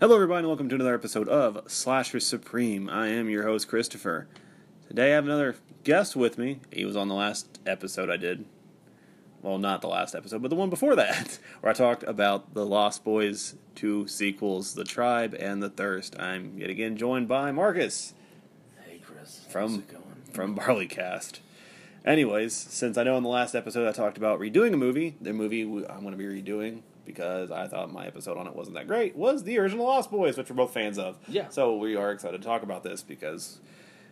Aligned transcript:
Hello, 0.00 0.14
everybody, 0.16 0.40
and 0.40 0.48
welcome 0.48 0.68
to 0.68 0.74
another 0.74 0.94
episode 0.94 1.28
of 1.28 1.62
Slasher 1.70 2.20
Supreme. 2.20 2.88
I 2.90 3.08
am 3.08 3.30
your 3.30 3.44
host, 3.44 3.68
Christopher. 3.68 4.26
Today, 4.88 5.12
I 5.12 5.14
have 5.14 5.24
another 5.24 5.56
guest 5.82 6.16
with 6.16 6.36
me. 6.36 6.60
He 6.72 6.84
was 6.84 6.96
on 6.96 7.08
the 7.08 7.14
last 7.14 7.60
episode 7.66 8.10
I 8.10 8.16
did. 8.16 8.44
Well, 9.42 9.58
not 9.58 9.82
the 9.82 9.88
last 9.88 10.14
episode, 10.14 10.42
but 10.42 10.48
the 10.48 10.56
one 10.56 10.70
before 10.70 10.96
that, 10.96 11.38
where 11.60 11.70
I 11.70 11.74
talked 11.74 12.02
about 12.04 12.54
the 12.54 12.66
Lost 12.66 13.04
Boys 13.04 13.54
two 13.74 14.06
sequels, 14.08 14.74
The 14.74 14.84
Tribe 14.84 15.34
and 15.38 15.62
The 15.62 15.70
Thirst. 15.70 16.18
I'm 16.18 16.58
yet 16.58 16.70
again 16.70 16.96
joined 16.96 17.28
by 17.28 17.52
Marcus 17.52 18.14
Hey 18.86 18.98
Chris, 19.04 19.44
From- 19.48 19.70
how's 19.70 19.78
it 19.78 19.88
going? 19.88 20.02
from 20.32 20.56
Barleycast. 20.56 21.38
Anyways, 22.04 22.52
since 22.54 22.98
I 22.98 23.04
know 23.04 23.16
in 23.16 23.22
the 23.22 23.28
last 23.28 23.54
episode 23.54 23.88
I 23.88 23.92
talked 23.92 24.18
about 24.18 24.40
redoing 24.40 24.74
a 24.74 24.76
movie, 24.76 25.14
the 25.20 25.32
movie 25.32 25.62
I'm 25.62 26.02
going 26.02 26.10
to 26.10 26.16
be 26.16 26.24
redoing 26.24 26.80
because 27.04 27.50
I 27.50 27.66
thought 27.68 27.92
my 27.92 28.06
episode 28.06 28.36
on 28.36 28.46
it 28.46 28.54
wasn't 28.54 28.76
that 28.76 28.86
great 28.86 29.16
was 29.16 29.44
the 29.44 29.58
original 29.58 29.84
Lost 29.86 30.10
Boys, 30.10 30.36
which 30.36 30.50
we're 30.50 30.56
both 30.56 30.72
fans 30.72 30.98
of. 30.98 31.18
Yeah. 31.28 31.48
So 31.48 31.76
we 31.76 31.96
are 31.96 32.10
excited 32.12 32.40
to 32.40 32.46
talk 32.46 32.62
about 32.62 32.82
this 32.82 33.02
because 33.02 33.58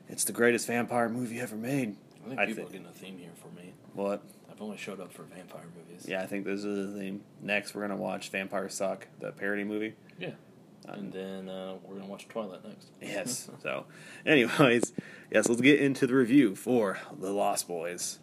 it's 0.09 0.25
the 0.25 0.33
greatest 0.33 0.67
vampire 0.67 1.09
movie 1.09 1.41
ever 1.41 1.57
made. 1.57 1.97
I 2.25 2.29
think 2.29 2.41
I 2.41 2.47
people 2.47 2.65
are 2.65 2.69
getting 2.69 2.87
a 2.87 2.91
theme 2.91 3.19
here 3.19 3.31
for 3.35 3.49
me. 3.59 3.73
What? 3.95 4.23
I've 4.51 4.61
only 4.61 4.77
showed 4.77 5.01
up 5.01 5.13
for 5.13 5.23
vampire 5.23 5.65
movies. 5.77 6.07
Yeah, 6.09 6.23
I 6.23 6.27
think 6.27 6.45
this 6.45 6.65
is 6.65 6.93
the 6.93 6.99
theme. 7.01 7.23
Next, 7.41 7.75
we're 7.75 7.87
going 7.87 7.99
to 7.99 8.03
watch 8.03 8.29
Vampire 8.31 8.69
Suck, 8.69 9.09
the 9.19 9.33
parody 9.33 9.65
movie. 9.65 9.95
Yeah. 10.19 10.33
Um, 10.89 10.99
And 10.99 11.13
then 11.13 11.49
uh, 11.49 11.77
we're 11.85 11.95
gonna 11.95 12.07
watch 12.09 12.27
Twilight 12.29 12.65
next. 12.67 12.89
Yes. 13.01 13.49
so, 13.63 13.87
anyways, 14.27 14.93
yes, 15.31 15.49
let's 15.49 15.61
get 15.61 15.81
into 15.81 16.07
the 16.09 16.15
review 16.15 16.55
for 16.57 16.99
The 17.19 17.31
Lost 17.31 17.69
Boys. 17.69 18.19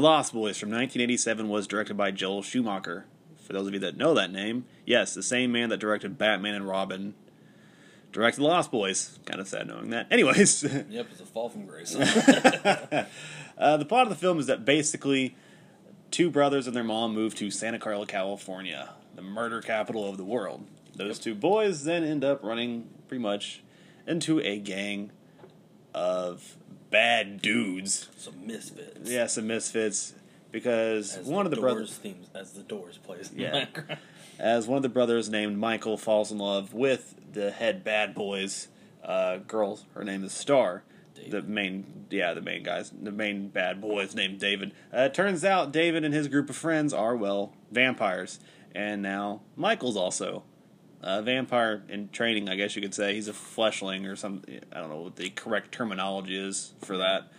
The 0.00 0.06
Lost 0.06 0.32
Boys 0.32 0.56
from 0.56 0.70
1987 0.70 1.50
was 1.50 1.66
directed 1.66 1.94
by 1.94 2.10
Joel 2.10 2.40
Schumacher. 2.40 3.04
For 3.36 3.52
those 3.52 3.66
of 3.66 3.74
you 3.74 3.80
that 3.80 3.98
know 3.98 4.14
that 4.14 4.32
name, 4.32 4.64
yes, 4.86 5.12
the 5.12 5.22
same 5.22 5.52
man 5.52 5.68
that 5.68 5.76
directed 5.76 6.16
Batman 6.16 6.54
and 6.54 6.66
Robin 6.66 7.12
directed 8.10 8.40
The 8.40 8.46
Lost 8.46 8.70
Boys. 8.70 9.18
Kind 9.26 9.40
of 9.40 9.46
sad 9.46 9.66
knowing 9.66 9.90
that. 9.90 10.06
Anyways, 10.10 10.62
Yep, 10.88 11.06
it's 11.10 11.20
a 11.20 11.26
fall 11.26 11.50
from 11.50 11.66
grace. 11.66 11.94
uh, 13.58 13.76
the 13.76 13.84
plot 13.84 14.04
of 14.04 14.08
the 14.08 14.16
film 14.16 14.38
is 14.38 14.46
that 14.46 14.64
basically 14.64 15.36
two 16.10 16.30
brothers 16.30 16.66
and 16.66 16.74
their 16.74 16.82
mom 16.82 17.14
move 17.14 17.34
to 17.34 17.50
Santa 17.50 17.78
Carla, 17.78 18.06
California, 18.06 18.94
the 19.16 19.22
murder 19.22 19.60
capital 19.60 20.08
of 20.08 20.16
the 20.16 20.24
world. 20.24 20.66
Those 20.96 21.18
two 21.18 21.34
boys 21.34 21.84
then 21.84 22.04
end 22.04 22.24
up 22.24 22.42
running 22.42 22.88
pretty 23.06 23.20
much 23.20 23.62
into 24.06 24.40
a 24.40 24.58
gang 24.58 25.10
of 25.92 26.56
bad 26.90 27.40
dudes. 27.42 28.08
Some 28.16 28.46
misfits. 28.46 29.10
Yeah, 29.10 29.26
some 29.26 29.46
misfits 29.46 30.14
because 30.50 31.16
As 31.16 31.26
one 31.26 31.44
the 31.44 31.46
of 31.46 31.50
the 31.50 31.56
Doors 31.56 31.72
brothers, 31.72 31.96
themes 31.98 32.26
as 32.34 32.52
the 32.52 32.62
Doors 32.62 32.98
plays. 32.98 33.30
in 33.30 33.36
the 33.38 33.42
Yeah. 33.42 33.66
as 34.38 34.66
one 34.66 34.76
of 34.76 34.82
the 34.82 34.88
brothers 34.88 35.28
named 35.28 35.58
Michael, 35.58 35.96
falls 35.96 36.32
in 36.32 36.38
love 36.38 36.74
with 36.74 37.14
the 37.32 37.50
head 37.50 37.84
bad 37.84 38.14
boys 38.14 38.68
uh, 39.04 39.38
girl. 39.38 39.80
Her 39.94 40.04
name 40.04 40.24
is 40.24 40.32
Star. 40.32 40.82
The 41.28 41.42
main, 41.42 42.06
yeah, 42.10 42.32
the 42.32 42.40
main 42.40 42.62
guys, 42.62 42.90
the 42.90 43.12
main 43.12 43.48
bad 43.48 43.78
boys 43.80 44.14
named 44.14 44.38
David. 44.40 44.72
Uh, 44.90 45.10
turns 45.10 45.44
out 45.44 45.70
David 45.70 46.02
and 46.02 46.14
his 46.14 46.28
group 46.28 46.48
of 46.48 46.56
friends 46.56 46.94
are 46.94 47.14
well 47.14 47.52
vampires, 47.70 48.40
and 48.74 49.02
now 49.02 49.42
Michael's 49.54 49.96
also 49.98 50.44
a 51.02 51.22
vampire 51.22 51.82
in 51.88 52.08
training. 52.10 52.48
I 52.48 52.56
guess 52.56 52.76
you 52.76 52.82
could 52.82 52.94
say 52.94 53.14
he's 53.14 53.28
a 53.28 53.32
fleshling 53.32 54.06
or 54.06 54.16
some. 54.16 54.42
I 54.72 54.80
don't 54.80 54.90
know 54.90 55.00
what 55.02 55.16
the 55.16 55.30
correct 55.30 55.72
terminology 55.72 56.38
is 56.38 56.72
for 56.80 56.98
that. 56.98 57.32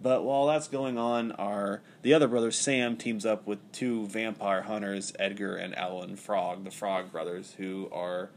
But 0.00 0.24
while 0.24 0.46
that's 0.46 0.68
going 0.68 0.98
on, 0.98 1.32
our 1.32 1.80
the 2.02 2.14
other 2.14 2.26
brother 2.26 2.50
Sam 2.50 2.96
teams 2.96 3.24
up 3.24 3.46
with 3.46 3.58
two 3.72 4.06
vampire 4.06 4.62
hunters, 4.62 5.12
Edgar 5.18 5.56
and 5.56 5.76
Alan 5.76 6.16
Frog, 6.16 6.64
the 6.64 6.70
Frog 6.70 7.12
brothers, 7.12 7.54
who 7.56 7.88
are 7.92 8.30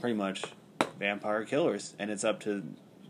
pretty 0.00 0.14
much 0.14 0.44
vampire 0.98 1.44
killers, 1.44 1.94
and 1.98 2.10
it's 2.10 2.24
up 2.24 2.40
to 2.40 2.62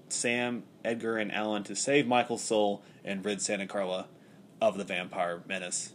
Sam, 0.08 0.62
Edgar, 0.84 1.18
and 1.18 1.32
Alan 1.32 1.64
to 1.64 1.76
save 1.76 2.06
Michael's 2.06 2.42
soul 2.42 2.82
and 3.04 3.24
rid 3.24 3.42
Santa 3.42 3.66
Carla 3.66 4.06
of 4.60 4.78
the 4.78 4.84
vampire 4.84 5.42
menace 5.46 5.92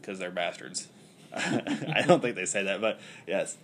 because 0.00 0.18
they're 0.18 0.30
bastards. 0.30 0.88
I 1.34 2.04
don't 2.06 2.22
think 2.22 2.36
they 2.36 2.46
say 2.46 2.62
that, 2.64 2.80
but 2.80 3.00
yes, 3.26 3.58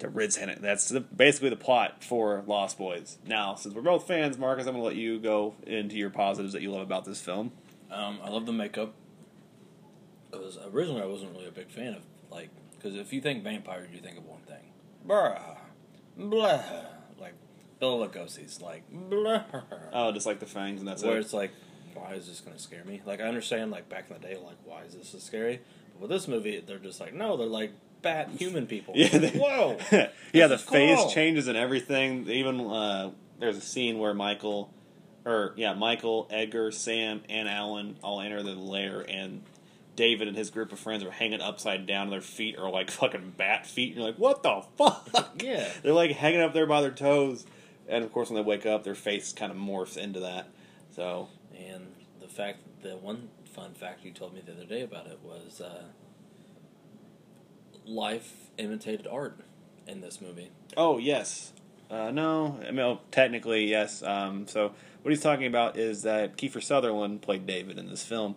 to 0.00 0.08
rid 0.08 0.32
Santa. 0.32 0.58
That's 0.60 0.88
the, 0.88 1.00
basically 1.00 1.50
the 1.50 1.56
plot 1.56 2.02
for 2.02 2.42
Lost 2.46 2.78
Boys. 2.78 3.18
Now, 3.26 3.54
since 3.54 3.74
we're 3.74 3.82
both 3.82 4.06
fans, 4.06 4.38
Marcus, 4.38 4.66
I'm 4.66 4.74
going 4.74 4.82
to 4.82 4.86
let 4.86 4.96
you 4.96 5.18
go 5.18 5.54
into 5.66 5.96
your 5.96 6.10
positives 6.10 6.52
that 6.52 6.62
you 6.62 6.70
love 6.70 6.82
about 6.82 7.04
this 7.04 7.20
film. 7.20 7.52
Um, 7.90 8.18
I 8.22 8.30
love 8.30 8.46
the 8.46 8.52
makeup. 8.52 8.94
Because 10.30 10.58
originally 10.72 11.02
I 11.02 11.06
wasn't 11.06 11.32
really 11.32 11.46
a 11.46 11.52
big 11.52 11.70
fan 11.70 11.94
of 11.94 12.02
like 12.30 12.50
because 12.76 12.96
if 12.96 13.12
you 13.12 13.20
think 13.20 13.42
vampire, 13.42 13.86
you 13.92 14.00
think 14.00 14.16
of 14.16 14.24
one 14.26 14.40
thing, 14.42 14.72
bruh, 15.06 15.40
blah, 16.16 16.62
like 17.18 17.34
Bela 17.80 18.08
Lugosi's 18.08 18.60
like 18.60 18.84
blah. 18.90 19.42
Oh, 19.92 20.12
just 20.12 20.26
like 20.26 20.38
the 20.38 20.46
fangs, 20.46 20.80
and 20.80 20.88
that's 20.88 21.02
where 21.02 21.16
it. 21.16 21.20
it's 21.20 21.32
like, 21.32 21.50
why 21.94 22.14
is 22.14 22.28
this 22.28 22.40
going 22.40 22.56
to 22.56 22.62
scare 22.62 22.84
me? 22.84 23.02
Like, 23.04 23.20
I 23.20 23.24
understand, 23.24 23.70
like, 23.70 23.88
back 23.88 24.06
in 24.08 24.20
the 24.20 24.26
day, 24.26 24.36
like, 24.36 24.56
why 24.64 24.82
is 24.82 24.94
this 24.94 25.08
so 25.08 25.18
scary? 25.18 25.60
But 25.92 26.02
with 26.02 26.10
this 26.10 26.28
movie, 26.28 26.62
they're 26.64 26.78
just 26.78 27.00
like, 27.00 27.12
no, 27.12 27.36
they're 27.36 27.46
like 27.46 27.72
bat 28.02 28.30
human 28.38 28.66
people. 28.66 28.94
Yeah, 28.96 29.18
they- 29.18 29.30
Whoa! 29.38 29.78
yeah, 30.32 30.46
the 30.46 30.58
face 30.58 30.98
cool. 30.98 31.10
changes 31.10 31.48
and 31.48 31.56
everything. 31.56 32.28
Even 32.28 32.60
uh, 32.60 33.10
there's 33.38 33.56
a 33.56 33.60
scene 33.62 33.98
where 33.98 34.14
Michael, 34.14 34.72
or 35.24 35.52
yeah, 35.56 35.74
Michael, 35.74 36.26
Edgar, 36.30 36.70
Sam, 36.72 37.22
and 37.28 37.48
Alan 37.48 37.96
all 38.02 38.20
enter 38.20 38.42
the 38.42 38.54
lair, 38.54 39.04
and 39.08 39.42
David 39.96 40.28
and 40.28 40.36
his 40.36 40.50
group 40.50 40.72
of 40.72 40.78
friends 40.78 41.02
are 41.04 41.10
hanging 41.10 41.40
upside 41.40 41.86
down, 41.86 42.04
and 42.04 42.12
their 42.12 42.20
feet 42.20 42.56
are 42.58 42.70
like 42.70 42.90
fucking 42.90 43.34
bat 43.36 43.66
feet. 43.66 43.88
And 43.90 43.96
you're 43.98 44.06
like, 44.06 44.18
what 44.18 44.42
the 44.42 44.62
fuck? 44.76 45.08
Yeah. 45.42 45.68
they're 45.82 45.92
like 45.92 46.10
hanging 46.12 46.40
up 46.40 46.52
there 46.54 46.66
by 46.66 46.80
their 46.82 46.90
toes, 46.90 47.44
and 47.88 48.04
of 48.04 48.12
course 48.12 48.28
when 48.30 48.36
they 48.36 48.46
wake 48.46 48.66
up, 48.66 48.84
their 48.84 48.94
face 48.94 49.32
kind 49.32 49.50
of 49.50 49.58
morphs 49.58 49.96
into 49.96 50.20
that. 50.20 50.48
So 50.94 51.28
And 51.56 51.86
the 52.20 52.28
fact, 52.28 52.58
the 52.82 52.96
one 52.96 53.28
fun 53.54 53.72
fact 53.74 54.04
you 54.04 54.12
told 54.12 54.32
me 54.34 54.40
the 54.44 54.52
other 54.52 54.64
day 54.64 54.82
about 54.82 55.06
it 55.06 55.18
was 55.24 55.60
uh, 55.60 55.82
life 57.90 58.50
imitated 58.58 59.06
art 59.06 59.36
in 59.86 60.00
this 60.00 60.20
movie. 60.20 60.50
Oh 60.76 60.98
yes. 60.98 61.52
Uh, 61.90 62.10
no, 62.10 62.58
I 62.66 62.70
mean 62.70 62.80
oh, 62.80 63.00
technically 63.10 63.66
yes. 63.66 64.02
Um, 64.02 64.46
so 64.46 64.72
what 65.02 65.10
he's 65.10 65.22
talking 65.22 65.46
about 65.46 65.76
is 65.76 66.02
that 66.02 66.36
Kiefer 66.36 66.62
Sutherland 66.62 67.22
played 67.22 67.46
David 67.46 67.78
in 67.78 67.88
this 67.88 68.04
film. 68.04 68.36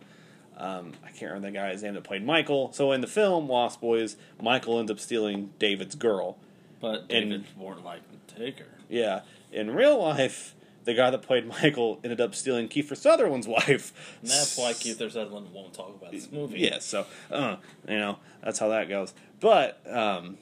Um, 0.57 0.93
I 1.03 1.07
can't 1.09 1.31
remember 1.33 1.47
the 1.47 1.51
guy's 1.51 1.83
name 1.83 1.93
that 1.95 2.03
played 2.03 2.25
Michael. 2.25 2.71
So 2.73 2.91
in 2.91 3.01
the 3.01 3.07
film 3.07 3.49
Lost 3.49 3.81
Boys, 3.81 4.17
Michael 4.41 4.79
ends 4.79 4.91
up 4.91 4.99
stealing 4.99 5.51
David's 5.59 5.95
girl. 5.95 6.37
But 6.79 7.01
And- 7.09 7.31
David 7.31 7.45
won't 7.57 7.83
like 7.83 8.01
take 8.27 8.59
her. 8.59 8.65
Yeah. 8.89 9.21
In 9.51 9.71
real 9.71 9.99
life, 10.01 10.55
the 10.83 10.93
guy 10.93 11.09
that 11.09 11.21
played 11.21 11.47
Michael 11.47 11.99
ended 12.03 12.21
up 12.21 12.35
stealing 12.35 12.67
Kiefer 12.69 12.97
Sutherland's 12.97 13.47
wife. 13.47 13.93
And 14.21 14.29
that's 14.29 14.57
why 14.57 14.73
Keith 14.73 14.97
Sutherland 14.97 15.53
won't 15.53 15.73
talk 15.73 15.95
about 15.95 16.11
this 16.11 16.31
movie. 16.31 16.59
Yeah, 16.59 16.79
so 16.79 17.05
uh, 17.31 17.57
you 17.87 17.97
know 17.97 18.19
that's 18.43 18.59
how 18.59 18.69
that 18.69 18.89
goes. 18.89 19.13
But 19.39 19.81
um, 19.89 20.37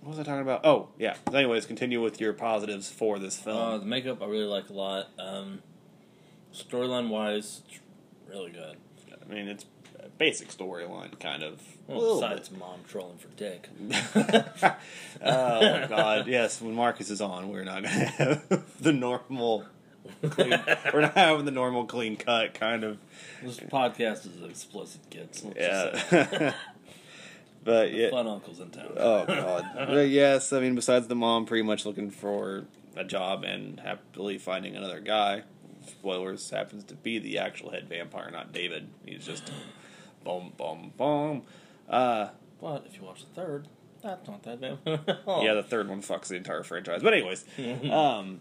what 0.00 0.10
was 0.10 0.18
I 0.18 0.22
talking 0.22 0.42
about? 0.42 0.64
Oh, 0.64 0.88
yeah. 0.98 1.16
Anyways, 1.32 1.66
continue 1.66 2.02
with 2.02 2.20
your 2.20 2.32
positives 2.32 2.88
for 2.88 3.18
this 3.18 3.38
film. 3.38 3.58
Uh, 3.58 3.78
the 3.78 3.86
makeup 3.86 4.22
I 4.22 4.26
really 4.26 4.46
like 4.46 4.70
a 4.70 4.72
lot. 4.72 5.08
Um, 5.18 5.62
Storyline 6.54 7.08
wise, 7.08 7.62
it's 7.68 7.80
really 8.28 8.50
good. 8.50 8.76
I 9.22 9.32
mean, 9.32 9.46
it's 9.46 9.64
basic 10.20 10.48
storyline, 10.48 11.18
kind 11.18 11.42
of. 11.42 11.60
Well, 11.88 12.20
besides 12.20 12.52
mom 12.52 12.80
trolling 12.86 13.16
for 13.16 13.28
dick. 13.36 13.68
bit. 13.88 14.44
oh 15.24 15.86
God, 15.88 16.28
yes. 16.28 16.60
When 16.60 16.74
Marcus 16.74 17.10
is 17.10 17.20
on, 17.20 17.48
we're 17.48 17.64
not 17.64 17.82
gonna 17.82 17.88
have 17.88 18.64
the 18.80 18.92
normal. 18.92 19.64
Clean, 20.22 20.50
we're 20.92 21.00
not 21.00 21.14
having 21.14 21.44
the 21.46 21.50
normal 21.50 21.86
clean 21.86 22.16
cut 22.16 22.54
kind 22.54 22.84
of. 22.84 22.98
This 23.42 23.58
podcast 23.58 24.26
is 24.26 24.42
explicit, 24.48 25.00
kids. 25.10 25.42
Let's 25.44 25.58
just 25.58 26.10
say. 26.10 26.28
Yeah. 26.32 26.52
but 27.64 27.92
yeah. 27.92 28.10
Fun 28.10 28.26
uncles 28.26 28.60
in 28.60 28.70
town. 28.70 28.92
Oh 28.96 29.24
God. 29.26 30.08
Yes, 30.08 30.52
I 30.52 30.60
mean, 30.60 30.74
besides 30.74 31.08
the 31.08 31.16
mom 31.16 31.46
pretty 31.46 31.62
much 31.62 31.86
looking 31.86 32.10
for 32.10 32.66
a 32.94 33.04
job 33.04 33.42
and 33.42 33.80
happily 33.80 34.38
finding 34.38 34.76
another 34.76 35.00
guy. 35.00 35.42
Spoilers 35.86 36.50
happens 36.50 36.84
to 36.84 36.94
be 36.94 37.18
the 37.18 37.38
actual 37.38 37.70
head 37.70 37.88
vampire, 37.88 38.30
not 38.30 38.52
David. 38.52 38.88
He's 39.04 39.26
just 39.26 39.50
boom, 40.24 40.52
boom, 40.56 40.92
boom. 40.96 41.42
Uh, 41.88 42.28
But 42.60 42.84
if 42.86 42.96
you 42.96 43.02
watch 43.04 43.20
the 43.20 43.40
third, 43.40 43.68
That's 44.02 44.26
not 44.28 44.42
that 44.44 44.60
bad. 44.60 44.78
Yeah, 45.26 45.54
the 45.54 45.62
third 45.62 45.88
one 45.88 46.02
fucks 46.02 46.28
the 46.28 46.36
entire 46.36 46.62
franchise. 46.62 47.02
But 47.02 47.14
anyways, 47.14 47.44
um, 47.90 48.40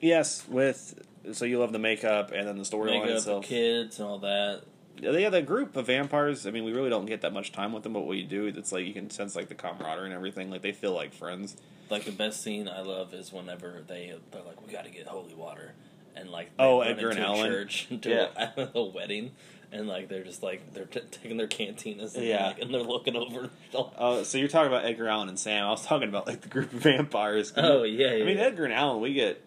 yes, 0.00 0.46
with 0.48 1.02
so 1.32 1.44
you 1.44 1.58
love 1.58 1.72
the 1.72 1.78
makeup 1.78 2.32
and 2.32 2.46
then 2.48 2.56
the 2.56 2.64
storyline 2.64 3.06
itself. 3.06 3.44
kids, 3.44 3.98
and 3.98 4.08
all 4.08 4.18
that. 4.20 4.62
Yeah, 5.00 5.12
yeah, 5.12 5.30
the 5.30 5.42
group 5.42 5.76
of 5.76 5.86
vampires. 5.86 6.46
I 6.46 6.50
mean, 6.50 6.64
we 6.64 6.72
really 6.72 6.90
don't 6.90 7.06
get 7.06 7.22
that 7.22 7.32
much 7.32 7.52
time 7.52 7.72
with 7.72 7.82
them, 7.84 7.94
but 7.94 8.00
what 8.00 8.16
you 8.18 8.24
do, 8.24 8.46
it's 8.46 8.70
like 8.72 8.86
you 8.86 8.92
can 8.92 9.08
sense 9.10 9.34
like 9.34 9.48
the 9.48 9.54
camaraderie 9.54 10.06
and 10.06 10.14
everything. 10.14 10.50
Like 10.50 10.62
they 10.62 10.72
feel 10.72 10.92
like 10.92 11.14
friends. 11.14 11.56
Like 11.88 12.04
the 12.04 12.12
best 12.12 12.42
scene 12.42 12.68
I 12.68 12.82
love 12.82 13.14
is 13.14 13.32
whenever 13.32 13.82
they 13.86 14.14
they're 14.30 14.42
like, 14.42 14.64
"We 14.66 14.72
got 14.72 14.84
to 14.84 14.90
get 14.90 15.06
holy 15.06 15.34
water," 15.34 15.72
and 16.16 16.30
like 16.30 16.48
they 16.56 16.62
Oh, 16.64 16.80
Edgar 16.82 17.10
and 17.10 17.18
a 17.18 17.22
Allan? 17.22 17.50
church 17.50 17.88
to 18.02 18.08
Yeah. 18.10 18.50
a, 18.56 18.68
a 18.78 18.84
wedding, 18.84 19.32
and 19.72 19.86
like 19.88 20.08
they're 20.08 20.24
just 20.24 20.42
like 20.42 20.72
they're 20.74 20.84
t- 20.86 21.00
taking 21.10 21.36
their 21.36 21.46
cantinas, 21.48 22.14
and, 22.16 22.24
Yeah. 22.24 22.46
like, 22.48 22.60
and 22.60 22.72
they're 22.74 22.82
looking 22.82 23.16
over. 23.16 23.50
Oh, 23.74 24.22
so 24.24 24.36
you're 24.38 24.48
talking 24.48 24.66
about 24.72 24.84
Edgar 24.84 25.06
Allan 25.08 25.28
and 25.28 25.38
Sam. 25.38 25.64
I 25.66 25.70
was 25.70 25.84
talking 25.86 26.08
about 26.08 26.26
like 26.26 26.40
the 26.40 26.48
group 26.48 26.72
of 26.72 26.80
vampires. 26.80 27.52
Oh 27.56 27.82
yeah, 27.84 28.12
yeah. 28.14 28.22
I 28.22 28.26
mean 28.26 28.36
yeah. 28.38 28.44
Edgar 28.44 28.64
and 28.64 28.74
Allan, 28.74 29.00
we 29.00 29.12
get. 29.14 29.44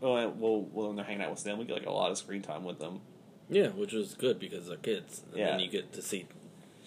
Well, 0.00 0.14
well, 0.30 0.60
well, 0.72 0.86
when 0.88 0.96
they're 0.96 1.04
hanging 1.04 1.22
out 1.22 1.30
with 1.30 1.44
them, 1.44 1.58
we 1.58 1.64
get 1.64 1.74
like 1.78 1.86
a 1.86 1.90
lot 1.92 2.10
of 2.10 2.18
screen 2.18 2.42
time 2.42 2.64
with 2.64 2.78
them. 2.80 3.00
yeah, 3.48 3.68
which 3.68 3.92
was 3.92 4.14
good 4.14 4.38
because 4.40 4.66
they're 4.68 4.76
kids. 4.76 5.22
And 5.30 5.38
Yeah. 5.40 5.46
then 5.52 5.60
you 5.60 5.68
get 5.68 5.92
to 5.94 6.02
see 6.02 6.26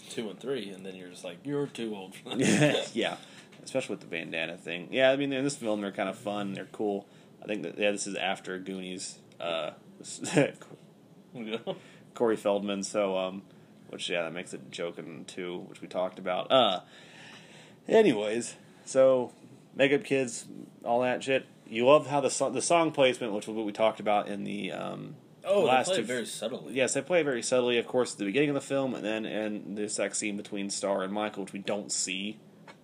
two 0.09 0.29
and 0.29 0.39
three, 0.39 0.69
and 0.69 0.85
then 0.85 0.95
you're 0.95 1.09
just 1.09 1.23
like, 1.23 1.37
you're 1.43 1.65
too 1.67 1.95
old 1.95 2.13
for 2.15 2.35
yeah, 2.35 2.83
yeah, 2.93 3.17
especially 3.63 3.93
with 3.95 4.01
the 4.01 4.07
bandana 4.07 4.57
thing. 4.57 4.89
Yeah, 4.91 5.11
I 5.11 5.15
mean, 5.15 5.31
in 5.33 5.43
this 5.43 5.55
film, 5.55 5.81
they're 5.81 5.91
kind 5.91 6.09
of 6.09 6.17
fun. 6.17 6.53
They're 6.53 6.67
cool. 6.71 7.07
I 7.41 7.45
think 7.47 7.63
that 7.63 7.79
yeah, 7.79 7.91
this 7.91 8.05
is 8.05 8.15
after 8.15 8.59
Goonies. 8.59 9.17
Uh, 9.39 9.71
Yeah. 11.33 11.57
Corey 12.15 12.35
Feldman. 12.37 12.81
So, 12.83 13.17
um, 13.17 13.43
which 13.89 14.09
yeah, 14.09 14.23
that 14.23 14.33
makes 14.33 14.53
it 14.53 14.71
joking 14.71 15.25
too, 15.25 15.59
which 15.69 15.81
we 15.81 15.87
talked 15.87 16.17
about. 16.17 16.51
Uh, 16.51 16.79
anyways, 17.87 18.55
so 18.85 19.31
makeup 19.75 20.03
kids, 20.03 20.45
all 20.83 21.01
that 21.01 21.23
shit. 21.23 21.45
You 21.67 21.85
love 21.87 22.07
how 22.07 22.21
the 22.21 22.29
song, 22.29 22.53
the 22.53 22.61
song 22.61 22.91
placement, 22.91 23.33
which 23.33 23.47
was 23.47 23.55
what 23.55 23.65
we 23.65 23.71
talked 23.71 23.99
about 23.99 24.27
in 24.27 24.43
the 24.43 24.71
um, 24.71 25.15
Oh, 25.47 25.61
the 25.61 25.67
they 25.67 25.73
last 25.73 25.87
play 25.87 25.97
two. 25.97 26.03
very 26.03 26.25
subtly. 26.25 26.73
Yes, 26.73 26.93
they 26.93 27.01
play 27.01 27.21
very 27.23 27.41
subtly, 27.43 27.77
of 27.77 27.87
course, 27.87 28.13
at 28.13 28.17
the 28.19 28.25
beginning 28.25 28.49
of 28.49 28.55
the 28.55 28.61
film, 28.61 28.93
and 28.95 29.03
then 29.03 29.25
and 29.25 29.77
the 29.77 29.89
sex 29.89 30.17
scene 30.17 30.37
between 30.37 30.69
Star 30.69 31.03
and 31.03 31.13
Michael, 31.13 31.43
which 31.43 31.53
we 31.53 31.59
don't 31.59 31.91
see, 31.91 32.37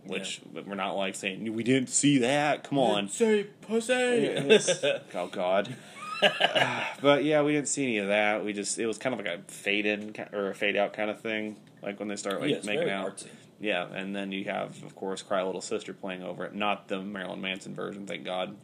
which 0.06 0.42
we're 0.54 0.75
not 0.75 0.94
like 0.94 1.16
saying 1.16 1.54
we 1.54 1.63
didn't 1.63 1.89
see 1.89 2.18
that. 2.19 2.63
Come 2.63 2.78
on, 2.80 3.07
say 3.07 3.44
pussy. 3.62 4.60
Oh 5.16 5.28
God. 5.28 5.75
but 7.01 7.23
yeah, 7.23 7.41
we 7.41 7.53
didn't 7.53 7.68
see 7.68 7.83
any 7.83 7.97
of 7.97 8.07
that. 8.07 8.44
We 8.45 8.53
just 8.53 8.77
it 8.79 8.85
was 8.85 8.97
kind 8.97 9.13
of 9.13 9.25
like 9.25 9.39
a 9.39 9.41
fade 9.51 9.85
in 9.85 10.15
or 10.33 10.50
a 10.50 10.56
fade 10.56 10.75
out 10.75 10.94
kind 10.94 11.09
of 11.09 11.21
thing, 11.21 11.57
like 11.81 12.00
when 12.00 12.07
they 12.07 12.15
start 12.15 12.41
like 12.41 12.51
yeah, 12.51 12.59
making 12.63 12.89
out. 12.89 13.18
artsy. 13.18 13.27
Yeah, 13.59 13.85
and 13.94 14.15
then 14.15 14.31
you 14.31 14.45
have, 14.45 14.81
of 14.83 14.95
course, 14.95 15.21
Cry 15.21 15.44
Little 15.44 15.62
Sister 15.62 15.94
playing 15.94 16.23
over 16.23 16.45
it, 16.45 16.56
not 16.56 16.88
the 16.88 17.00
Marilyn 17.00 17.41
Manson 17.41 17.75
version, 17.75 18.07
thank 18.07 18.25
God. 18.25 18.57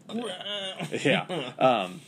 yeah. 1.04 1.52
Um, 1.60 2.02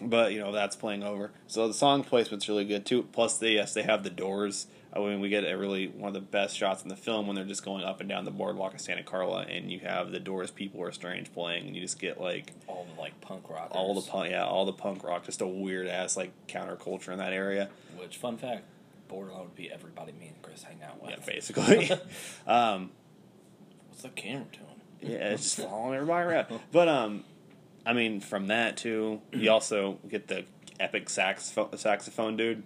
but 0.00 0.32
you 0.32 0.40
know 0.40 0.52
that's 0.52 0.76
playing 0.76 1.02
over. 1.02 1.30
So 1.46 1.68
the 1.68 1.74
song 1.74 2.02
placement's 2.04 2.48
really 2.48 2.64
good 2.64 2.84
too. 2.84 3.04
Plus, 3.12 3.38
they 3.38 3.52
yes 3.52 3.74
they 3.74 3.82
have 3.82 4.02
the 4.02 4.10
doors. 4.10 4.66
I 4.94 4.98
mean, 4.98 5.20
we 5.20 5.30
get 5.30 5.44
a 5.44 5.56
really 5.56 5.88
one 5.88 6.08
of 6.08 6.14
the 6.14 6.20
best 6.20 6.56
shots 6.56 6.82
in 6.82 6.88
the 6.88 6.96
film 6.96 7.26
when 7.26 7.34
they're 7.34 7.44
just 7.44 7.64
going 7.64 7.82
up 7.82 8.00
and 8.00 8.08
down 8.08 8.24
the 8.24 8.30
boardwalk 8.30 8.74
of 8.74 8.80
Santa 8.80 9.02
Carla, 9.02 9.42
and 9.42 9.72
you 9.72 9.80
have 9.80 10.10
the 10.10 10.20
Doors 10.20 10.50
"People 10.50 10.82
Are 10.82 10.92
Strange" 10.92 11.32
playing, 11.32 11.66
and 11.66 11.74
you 11.74 11.80
just 11.80 11.98
get 11.98 12.20
like 12.20 12.52
all 12.66 12.86
the 12.94 13.00
like 13.00 13.18
punk 13.22 13.48
rock. 13.48 13.70
all 13.72 13.94
the 13.94 14.02
punk, 14.02 14.30
yeah, 14.30 14.44
all 14.44 14.66
the 14.66 14.72
punk 14.72 15.02
rock, 15.02 15.24
just 15.24 15.40
a 15.40 15.46
weird 15.46 15.86
ass 15.86 16.16
like 16.16 16.32
counterculture 16.46 17.08
in 17.08 17.18
that 17.18 17.32
area. 17.32 17.70
Which 17.96 18.18
fun 18.18 18.36
fact, 18.36 18.64
Borderline 19.08 19.44
would 19.44 19.56
be 19.56 19.70
everybody 19.70 20.12
me 20.12 20.28
and 20.28 20.42
Chris 20.42 20.62
hang 20.62 20.82
out 20.82 21.02
with. 21.02 21.10
Yeah, 21.10 21.24
basically. 21.24 21.90
um, 22.46 22.90
What's 23.88 24.02
the 24.02 24.08
camera 24.10 24.46
doing? 24.52 25.12
yeah, 25.12 25.30
it's 25.30 25.54
just 25.54 25.68
following 25.68 25.94
everybody 25.94 26.28
around. 26.28 26.46
But 26.70 26.88
um, 26.88 27.24
I 27.84 27.92
mean, 27.92 28.20
from 28.20 28.48
that 28.48 28.76
too, 28.76 29.20
you 29.32 29.50
also 29.52 29.98
get 30.08 30.28
the 30.28 30.44
epic 30.80 31.08
saxophone, 31.08 31.76
saxophone 31.78 32.36
dude. 32.36 32.64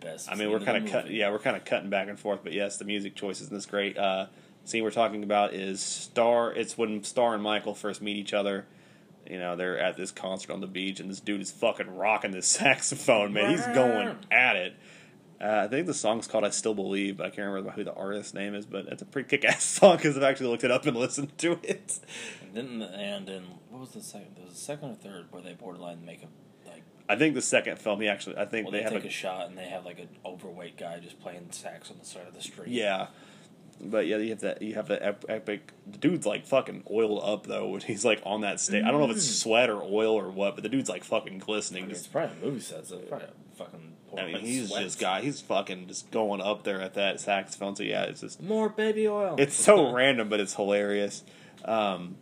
The 0.00 0.06
best. 0.06 0.30
I 0.30 0.34
mean, 0.34 0.50
we're 0.50 0.60
kind 0.60 0.84
of 0.84 0.90
cut, 0.90 1.10
yeah, 1.10 1.30
we're 1.30 1.38
kind 1.38 1.56
of 1.56 1.64
cutting 1.64 1.90
back 1.90 2.08
and 2.08 2.18
forth, 2.18 2.40
but 2.42 2.52
yes, 2.52 2.76
the 2.76 2.84
music 2.84 3.14
choices 3.14 3.48
in 3.48 3.54
this 3.54 3.66
great. 3.66 3.96
Uh, 3.96 4.26
scene 4.64 4.82
we're 4.82 4.90
talking 4.90 5.22
about 5.22 5.54
is 5.54 5.80
Star. 5.80 6.52
It's 6.52 6.76
when 6.76 7.04
Star 7.04 7.34
and 7.34 7.42
Michael 7.42 7.74
first 7.74 8.02
meet 8.02 8.16
each 8.16 8.34
other. 8.34 8.66
You 9.28 9.38
know, 9.38 9.56
they're 9.56 9.78
at 9.78 9.96
this 9.96 10.12
concert 10.12 10.52
on 10.52 10.60
the 10.60 10.66
beach, 10.66 11.00
and 11.00 11.10
this 11.10 11.20
dude 11.20 11.40
is 11.40 11.50
fucking 11.50 11.96
rocking 11.96 12.30
this 12.30 12.46
saxophone, 12.46 13.32
man. 13.32 13.50
He's 13.50 13.66
going 13.66 14.16
at 14.30 14.56
it. 14.56 14.74
Uh, 15.40 15.64
I 15.64 15.68
think 15.68 15.86
the 15.86 15.94
song's 15.94 16.26
called 16.26 16.44
"I 16.44 16.50
Still 16.50 16.74
Believe," 16.74 17.18
but 17.18 17.26
I 17.26 17.30
can't 17.30 17.48
remember 17.48 17.70
who 17.70 17.84
the 17.84 17.92
artist's 17.92 18.32
name 18.32 18.54
is. 18.54 18.64
But 18.64 18.86
it's 18.86 19.02
a 19.02 19.04
pretty 19.04 19.28
kick-ass 19.28 19.62
song 19.80 19.96
because 19.96 20.16
I've 20.16 20.22
actually 20.22 20.48
looked 20.48 20.64
it 20.64 20.70
up 20.70 20.86
and 20.86 20.96
listened 20.96 21.36
to 21.38 21.58
it. 21.62 21.98
And 22.42 22.54
then 22.54 22.82
and 22.82 23.26
then 23.26 23.44
what 23.68 23.80
was 23.80 23.90
the 23.90 24.02
second? 24.02 24.36
There 24.36 24.44
was 24.46 24.54
a 24.54 24.58
second 24.58 24.90
or 24.90 24.94
third 24.94 25.26
where 25.30 25.42
they 25.42 25.52
borderline 25.52 26.04
make 26.04 26.22
a. 26.22 26.26
I 27.08 27.16
think 27.16 27.34
the 27.34 27.42
second 27.42 27.78
film, 27.78 28.00
he 28.00 28.08
actually, 28.08 28.36
I 28.36 28.44
think 28.46 28.66
Well, 28.66 28.72
they, 28.72 28.78
they, 28.78 28.84
have 28.84 28.92
take 28.92 29.04
a, 29.04 29.08
a 29.08 29.10
shot 29.10 29.48
and 29.48 29.56
they 29.56 29.68
have 29.68 29.84
like 29.84 29.98
an 29.98 30.08
overweight 30.24 30.76
guy 30.76 30.98
just 30.98 31.20
playing 31.20 31.48
sax 31.52 31.90
on 31.90 31.98
the 31.98 32.04
side 32.04 32.26
of 32.26 32.34
the 32.34 32.42
street. 32.42 32.68
Yeah, 32.68 33.08
but 33.80 34.06
yeah, 34.06 34.16
you 34.16 34.30
have 34.30 34.40
that. 34.40 34.62
You 34.62 34.74
have 34.74 34.88
the 34.88 35.16
epic. 35.28 35.72
The 35.90 35.98
dude's 35.98 36.26
like 36.26 36.46
fucking 36.46 36.84
oiled 36.90 37.22
up 37.22 37.46
though 37.46 37.68
when 37.68 37.80
he's 37.82 38.04
like 38.04 38.22
on 38.24 38.40
that 38.40 38.60
stage. 38.60 38.84
I 38.84 38.90
don't 38.90 39.00
know 39.00 39.10
if 39.10 39.16
it's 39.16 39.38
sweat 39.38 39.70
or 39.70 39.82
oil 39.82 40.14
or 40.14 40.30
what, 40.30 40.54
but 40.54 40.62
the 40.62 40.68
dude's 40.68 40.88
like 40.88 41.04
fucking 41.04 41.34
I 41.42 41.44
glistening. 41.44 41.82
mean, 41.82 41.90
it's 41.90 42.00
Just, 42.00 42.12
probably 42.12 42.36
a 42.40 42.44
movie 42.44 42.60
set, 42.60 42.86
so 42.86 42.96
it's 42.98 43.08
probably 43.08 43.28
a 43.28 43.56
fucking. 43.56 43.92
I 44.18 44.24
mean, 44.24 44.38
he's 44.40 44.70
just 44.70 44.98
guy. 44.98 45.20
He's 45.20 45.42
fucking 45.42 45.88
just 45.88 46.10
going 46.10 46.40
up 46.40 46.62
there 46.64 46.80
at 46.80 46.94
that 46.94 47.20
saxophone. 47.20 47.76
So 47.76 47.82
yeah, 47.82 48.04
it's 48.04 48.22
just 48.22 48.42
more 48.42 48.70
baby 48.70 49.06
oil. 49.06 49.36
it's 49.38 49.54
so 49.54 49.92
random, 49.94 50.28
but 50.30 50.40
it's 50.40 50.54
hilarious. 50.54 51.22
Um, 51.64 52.16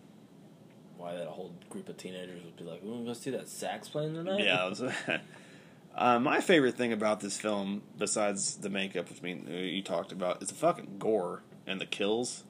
Why 1.04 1.16
that 1.16 1.26
whole 1.26 1.52
group 1.68 1.90
of 1.90 1.98
teenagers 1.98 2.42
would 2.42 2.56
be 2.56 2.64
like, 2.64 2.82
"We 2.82 2.88
want 2.88 3.02
to 3.02 3.06
go 3.08 3.12
see 3.12 3.30
that 3.30 3.46
sax 3.46 3.90
playing 3.90 4.14
tonight?" 4.14 4.42
yeah. 4.42 4.66
Was, 4.66 4.82
uh, 5.94 6.18
my 6.18 6.40
favorite 6.40 6.76
thing 6.76 6.94
about 6.94 7.20
this 7.20 7.36
film, 7.36 7.82
besides 7.98 8.56
the 8.56 8.70
makeup, 8.70 9.10
which 9.10 9.18
I 9.20 9.22
mean 9.22 9.46
you 9.48 9.82
talked 9.82 10.12
about, 10.12 10.42
is 10.42 10.48
the 10.48 10.54
fucking 10.54 10.96
gore 10.98 11.42
and 11.66 11.78
the 11.78 11.84
kills. 11.84 12.44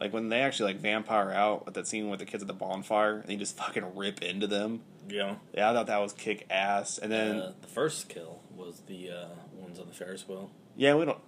Like 0.00 0.14
when 0.14 0.30
they 0.30 0.40
actually 0.40 0.72
like 0.72 0.80
vampire 0.80 1.32
out 1.32 1.64
at 1.66 1.74
that 1.74 1.86
scene 1.86 2.08
with 2.08 2.20
the 2.20 2.24
kids 2.24 2.42
at 2.42 2.46
the 2.46 2.54
bonfire, 2.54 3.18
and 3.18 3.30
you 3.30 3.36
just 3.36 3.58
fucking 3.58 3.94
rip 3.94 4.22
into 4.22 4.46
them. 4.46 4.80
yeah. 5.06 5.34
Yeah, 5.52 5.70
I 5.70 5.74
thought 5.74 5.88
that 5.88 6.00
was 6.00 6.14
kick 6.14 6.46
ass. 6.48 6.96
And 6.96 7.12
then 7.12 7.36
uh, 7.36 7.52
the 7.60 7.68
first 7.68 8.08
kill 8.08 8.40
was 8.56 8.80
the 8.86 9.10
uh, 9.10 9.28
ones 9.54 9.78
on 9.78 9.86
the 9.86 9.92
Ferris 9.92 10.26
wheel, 10.26 10.50
yeah, 10.76 10.94
we 10.94 11.04
don't. 11.04 11.18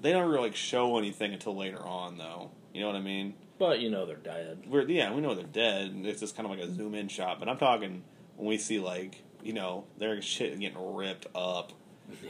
They 0.00 0.12
don't 0.12 0.28
really 0.28 0.48
like, 0.48 0.56
show 0.56 0.98
anything 0.98 1.32
until 1.32 1.54
later 1.54 1.80
on, 1.80 2.18
though. 2.18 2.50
You 2.72 2.80
know 2.80 2.88
what 2.88 2.96
I 2.96 3.00
mean? 3.00 3.34
But 3.68 3.80
you 3.80 3.90
know 3.90 4.06
they're 4.06 4.16
dead. 4.16 4.64
We're 4.68 4.82
yeah, 4.82 5.12
we 5.14 5.20
know 5.20 5.34
they're 5.34 5.44
dead. 5.44 5.92
It's 6.04 6.20
just 6.20 6.36
kind 6.36 6.46
of 6.50 6.56
like 6.56 6.66
a 6.66 6.72
zoom 6.72 6.94
in 6.94 7.08
shot. 7.08 7.38
But 7.38 7.48
I'm 7.48 7.58
talking 7.58 8.02
when 8.36 8.48
we 8.48 8.58
see 8.58 8.78
like 8.78 9.22
you 9.42 9.52
know 9.52 9.84
their 9.98 10.20
shit 10.22 10.58
getting 10.60 10.94
ripped 10.96 11.26
up, 11.34 11.72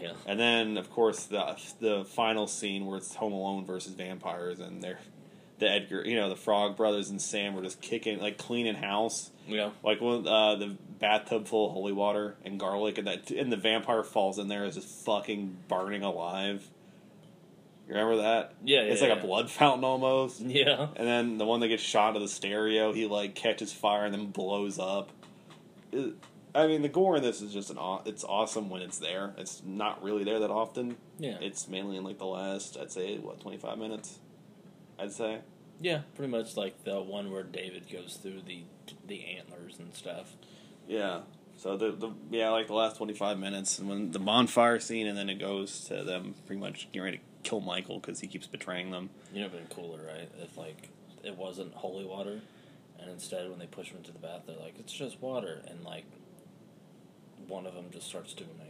Yeah. 0.00 0.12
and 0.26 0.38
then 0.38 0.76
of 0.76 0.90
course 0.90 1.24
the 1.24 1.56
the 1.80 2.04
final 2.04 2.46
scene 2.46 2.86
where 2.86 2.96
it's 2.98 3.14
Home 3.16 3.32
Alone 3.32 3.64
versus 3.64 3.92
vampires, 3.94 4.60
and 4.60 4.82
they're 4.82 4.98
the 5.60 5.70
Edgar, 5.70 6.02
you 6.04 6.16
know, 6.16 6.28
the 6.28 6.34
Frog 6.36 6.76
Brothers 6.76 7.10
and 7.10 7.22
Sam 7.22 7.54
were 7.54 7.62
just 7.62 7.80
kicking 7.80 8.18
like 8.18 8.38
cleaning 8.38 8.74
house. 8.74 9.30
Yeah. 9.46 9.70
Like 9.84 10.00
when 10.00 10.26
uh, 10.26 10.56
the 10.56 10.76
bathtub 10.98 11.46
full 11.46 11.66
of 11.66 11.72
holy 11.72 11.92
water 11.92 12.34
and 12.44 12.58
garlic, 12.58 12.98
and 12.98 13.06
that 13.06 13.30
and 13.30 13.52
the 13.52 13.56
vampire 13.56 14.02
falls 14.02 14.38
in 14.40 14.48
there 14.48 14.64
is 14.64 14.74
just 14.74 14.88
fucking 15.04 15.56
burning 15.68 16.02
alive. 16.02 16.68
You 17.86 17.94
remember 17.94 18.16
that? 18.22 18.54
Yeah, 18.64 18.80
it's 18.80 19.00
like 19.02 19.10
yeah. 19.10 19.18
a 19.18 19.22
blood 19.22 19.50
fountain 19.50 19.84
almost. 19.84 20.40
Yeah. 20.40 20.88
And 20.96 21.06
then 21.06 21.38
the 21.38 21.44
one 21.44 21.60
that 21.60 21.68
gets 21.68 21.82
shot 21.82 22.12
to 22.12 22.20
the 22.20 22.28
stereo, 22.28 22.92
he 22.92 23.06
like 23.06 23.34
catches 23.34 23.72
fire 23.72 24.04
and 24.04 24.14
then 24.14 24.26
blows 24.26 24.78
up. 24.78 25.10
It- 25.92 26.14
I 26.56 26.68
mean, 26.68 26.82
the 26.82 26.88
gore 26.88 27.16
in 27.16 27.22
this 27.24 27.42
is 27.42 27.52
just 27.52 27.70
an. 27.70 27.78
aw- 27.78 28.02
It's 28.06 28.22
awesome 28.22 28.70
when 28.70 28.80
it's 28.80 28.98
there. 28.98 29.34
It's 29.38 29.60
not 29.66 30.04
really 30.04 30.22
there 30.22 30.38
that 30.38 30.50
often. 30.52 30.96
Yeah. 31.18 31.36
It's 31.40 31.66
mainly 31.66 31.96
in 31.96 32.04
like 32.04 32.18
the 32.18 32.26
last, 32.26 32.76
I'd 32.80 32.92
say, 32.92 33.18
what 33.18 33.40
twenty 33.40 33.56
five 33.58 33.76
minutes. 33.76 34.20
I'd 34.96 35.10
say. 35.10 35.40
Yeah, 35.80 36.02
pretty 36.14 36.30
much 36.30 36.56
like 36.56 36.84
the 36.84 37.00
one 37.02 37.32
where 37.32 37.42
David 37.42 37.90
goes 37.90 38.18
through 38.22 38.42
the 38.46 38.62
the 39.04 39.24
antlers 39.36 39.80
and 39.80 39.92
stuff. 39.96 40.36
Yeah. 40.86 41.22
So 41.56 41.76
the 41.76 41.90
the 41.90 42.10
yeah, 42.30 42.50
like 42.50 42.68
the 42.68 42.74
last 42.74 42.98
twenty 42.98 43.14
five 43.14 43.36
minutes, 43.36 43.80
and 43.80 43.88
when 43.88 44.12
the 44.12 44.20
bonfire 44.20 44.78
scene, 44.78 45.08
and 45.08 45.18
then 45.18 45.28
it 45.28 45.40
goes 45.40 45.80
to 45.86 46.04
them 46.04 46.36
pretty 46.46 46.60
much 46.60 46.86
getting 46.92 47.02
ready 47.02 47.16
to 47.18 47.24
kill 47.44 47.60
Michael 47.60 48.00
because 48.00 48.20
he 48.20 48.26
keeps 48.26 48.46
betraying 48.46 48.90
them. 48.90 49.10
You 49.32 49.40
know, 49.40 49.46
it 49.46 49.52
been 49.52 49.66
cooler, 49.66 50.00
right? 50.04 50.30
If 50.42 50.56
like 50.56 50.88
it 51.22 51.36
wasn't 51.36 51.74
holy 51.74 52.04
water, 52.04 52.40
and 52.98 53.10
instead 53.10 53.48
when 53.48 53.58
they 53.58 53.66
push 53.66 53.88
him 53.90 53.98
into 53.98 54.12
the 54.12 54.18
bath, 54.18 54.42
they're 54.46 54.56
like, 54.56 54.74
"It's 54.78 54.92
just 54.92 55.20
water," 55.20 55.62
and 55.68 55.84
like 55.84 56.04
one 57.46 57.66
of 57.66 57.74
them 57.74 57.86
just 57.92 58.06
starts 58.06 58.34
doing 58.34 58.50
a 58.60 58.64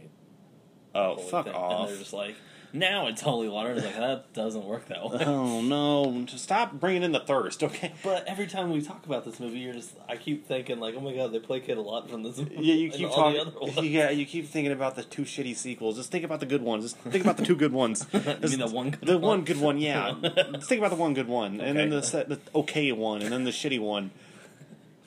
Oh 0.95 1.17
fuck 1.17 1.45
thing, 1.45 1.53
off! 1.53 1.81
and 1.81 1.89
they're 1.89 1.97
just 1.97 2.13
like, 2.13 2.35
now 2.71 3.07
it's 3.07 3.21
holy 3.21 3.49
water. 3.49 3.71
It's 3.73 3.85
like 3.85 3.95
that 3.97 4.33
doesn't 4.33 4.63
work 4.63 4.87
that 4.87 5.09
way. 5.09 5.25
Oh 5.25 5.61
no! 5.61 6.23
Just 6.25 6.43
stop 6.45 6.73
bringing 6.73 7.03
in 7.03 7.11
the 7.11 7.19
thirst, 7.19 7.63
okay? 7.63 7.93
But 8.03 8.25
every 8.27 8.47
time 8.47 8.71
we 8.71 8.81
talk 8.81 9.05
about 9.05 9.25
this 9.25 9.39
movie, 9.39 9.59
you're 9.59 9.73
just 9.73 9.93
I 10.07 10.15
keep 10.15 10.47
thinking 10.47 10.79
like, 10.79 10.95
oh 10.95 11.01
my 11.01 11.13
god, 11.13 11.33
they 11.33 11.39
placate 11.39 11.77
a 11.77 11.81
lot 11.81 12.09
from 12.09 12.23
this. 12.23 12.37
movie. 12.37 12.55
Yeah, 12.59 12.75
you 12.75 12.89
keep 12.89 13.09
talking. 13.09 13.51
Yeah, 13.91 14.09
you 14.09 14.25
keep 14.25 14.47
thinking 14.47 14.71
about 14.71 14.95
the 14.95 15.03
two 15.03 15.23
shitty 15.23 15.55
sequels. 15.55 15.97
Just 15.97 16.11
think 16.11 16.23
about 16.23 16.39
the 16.39 16.45
good 16.45 16.61
ones. 16.61 16.83
Just 16.85 16.97
think 16.99 17.23
about 17.23 17.37
the 17.37 17.45
two 17.45 17.55
good 17.55 17.73
ones. 17.73 18.05
You 18.13 18.21
mean 18.49 18.59
the 18.59 18.67
one 18.67 18.91
good 18.91 19.05
the 19.05 19.17
one? 19.17 19.39
one 19.39 19.43
good 19.43 19.59
one? 19.59 19.77
Yeah. 19.77 20.15
Just 20.53 20.69
think 20.69 20.79
about 20.79 20.91
the 20.91 20.95
one 20.97 21.13
good 21.13 21.27
one, 21.27 21.59
and 21.59 21.77
then 21.77 21.89
the 21.89 21.99
the 22.01 22.39
okay 22.59 22.91
one, 22.91 23.21
and 23.21 23.31
then 23.31 23.43
the 23.43 23.51
shitty 23.51 23.79
one. 23.79 24.11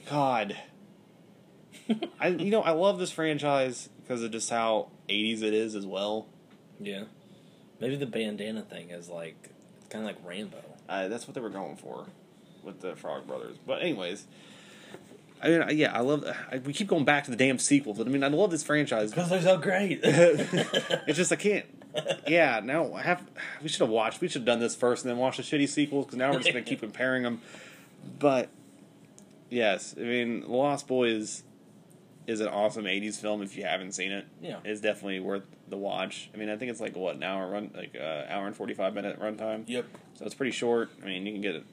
God, 0.08 0.56
I 2.20 2.28
you 2.28 2.50
know 2.50 2.62
I 2.62 2.70
love 2.72 2.98
this 2.98 3.10
franchise 3.10 3.88
because 4.02 4.22
of 4.22 4.30
just 4.32 4.50
how 4.50 4.88
'80s 5.08 5.42
it 5.42 5.54
is 5.54 5.74
as 5.74 5.86
well. 5.86 6.26
Yeah, 6.80 7.04
maybe 7.80 7.96
the 7.96 8.06
bandana 8.06 8.62
thing 8.62 8.90
is 8.90 9.08
like 9.08 9.50
kind 9.90 10.04
of 10.04 10.14
like 10.14 10.24
Rambo. 10.24 10.62
Uh, 10.88 11.08
that's 11.08 11.26
what 11.26 11.34
they 11.34 11.40
were 11.40 11.50
going 11.50 11.76
for 11.76 12.06
with 12.62 12.80
the 12.80 12.96
Frog 12.96 13.26
Brothers. 13.26 13.56
But 13.66 13.82
anyways, 13.82 14.26
I 15.42 15.48
mean, 15.48 15.78
yeah, 15.78 15.92
I 15.92 16.00
love. 16.00 16.24
I, 16.50 16.58
we 16.58 16.72
keep 16.72 16.88
going 16.88 17.04
back 17.04 17.24
to 17.24 17.30
the 17.30 17.36
damn 17.36 17.58
sequels. 17.58 18.00
I 18.00 18.04
mean, 18.04 18.24
I 18.24 18.28
love 18.28 18.50
this 18.50 18.62
franchise. 18.62 19.10
Because 19.10 19.30
they're 19.30 19.42
so 19.42 19.58
great. 19.58 20.00
it's 20.02 21.16
just 21.16 21.32
I 21.32 21.36
can't. 21.36 21.66
Yeah, 22.26 22.60
now 22.62 22.92
I 22.92 23.02
have. 23.02 23.22
We 23.62 23.68
should 23.68 23.80
have 23.80 23.90
watched. 23.90 24.20
We 24.20 24.28
should 24.28 24.40
have 24.40 24.46
done 24.46 24.60
this 24.60 24.74
first 24.74 25.04
and 25.04 25.10
then 25.10 25.18
watched 25.18 25.36
the 25.36 25.42
shitty 25.42 25.68
sequels 25.68 26.06
because 26.06 26.18
now 26.18 26.32
we're 26.32 26.38
just 26.38 26.52
gonna 26.52 26.62
keep 26.62 26.80
comparing 26.80 27.22
them. 27.22 27.40
But 28.18 28.48
yes, 29.48 29.94
I 29.96 30.02
mean, 30.02 30.44
Lost 30.46 30.86
Boys 30.86 31.42
is 32.28 32.40
an 32.40 32.46
awesome 32.48 32.84
'80s 32.84 33.16
film. 33.20 33.42
If 33.42 33.56
you 33.56 33.64
haven't 33.64 33.92
seen 33.92 34.12
it, 34.12 34.26
Yeah. 34.40 34.58
it's 34.64 34.80
definitely 34.80 35.18
worth 35.18 35.42
the 35.68 35.76
watch. 35.76 36.30
I 36.32 36.36
mean, 36.36 36.48
I 36.48 36.56
think 36.56 36.70
it's 36.70 36.80
like 36.80 36.94
what 36.94 37.16
an 37.16 37.22
hour 37.24 37.50
run, 37.50 37.70
like 37.74 37.96
uh, 38.00 38.24
hour 38.28 38.46
and 38.46 38.54
forty 38.54 38.74
five 38.74 38.94
minute 38.94 39.18
runtime. 39.20 39.64
yep. 39.66 39.86
So 40.14 40.24
it's 40.24 40.34
pretty 40.34 40.52
short. 40.52 40.90
I 41.02 41.06
mean, 41.06 41.26
you 41.26 41.32
can 41.32 41.40
get 41.42 41.54
it. 41.56 41.64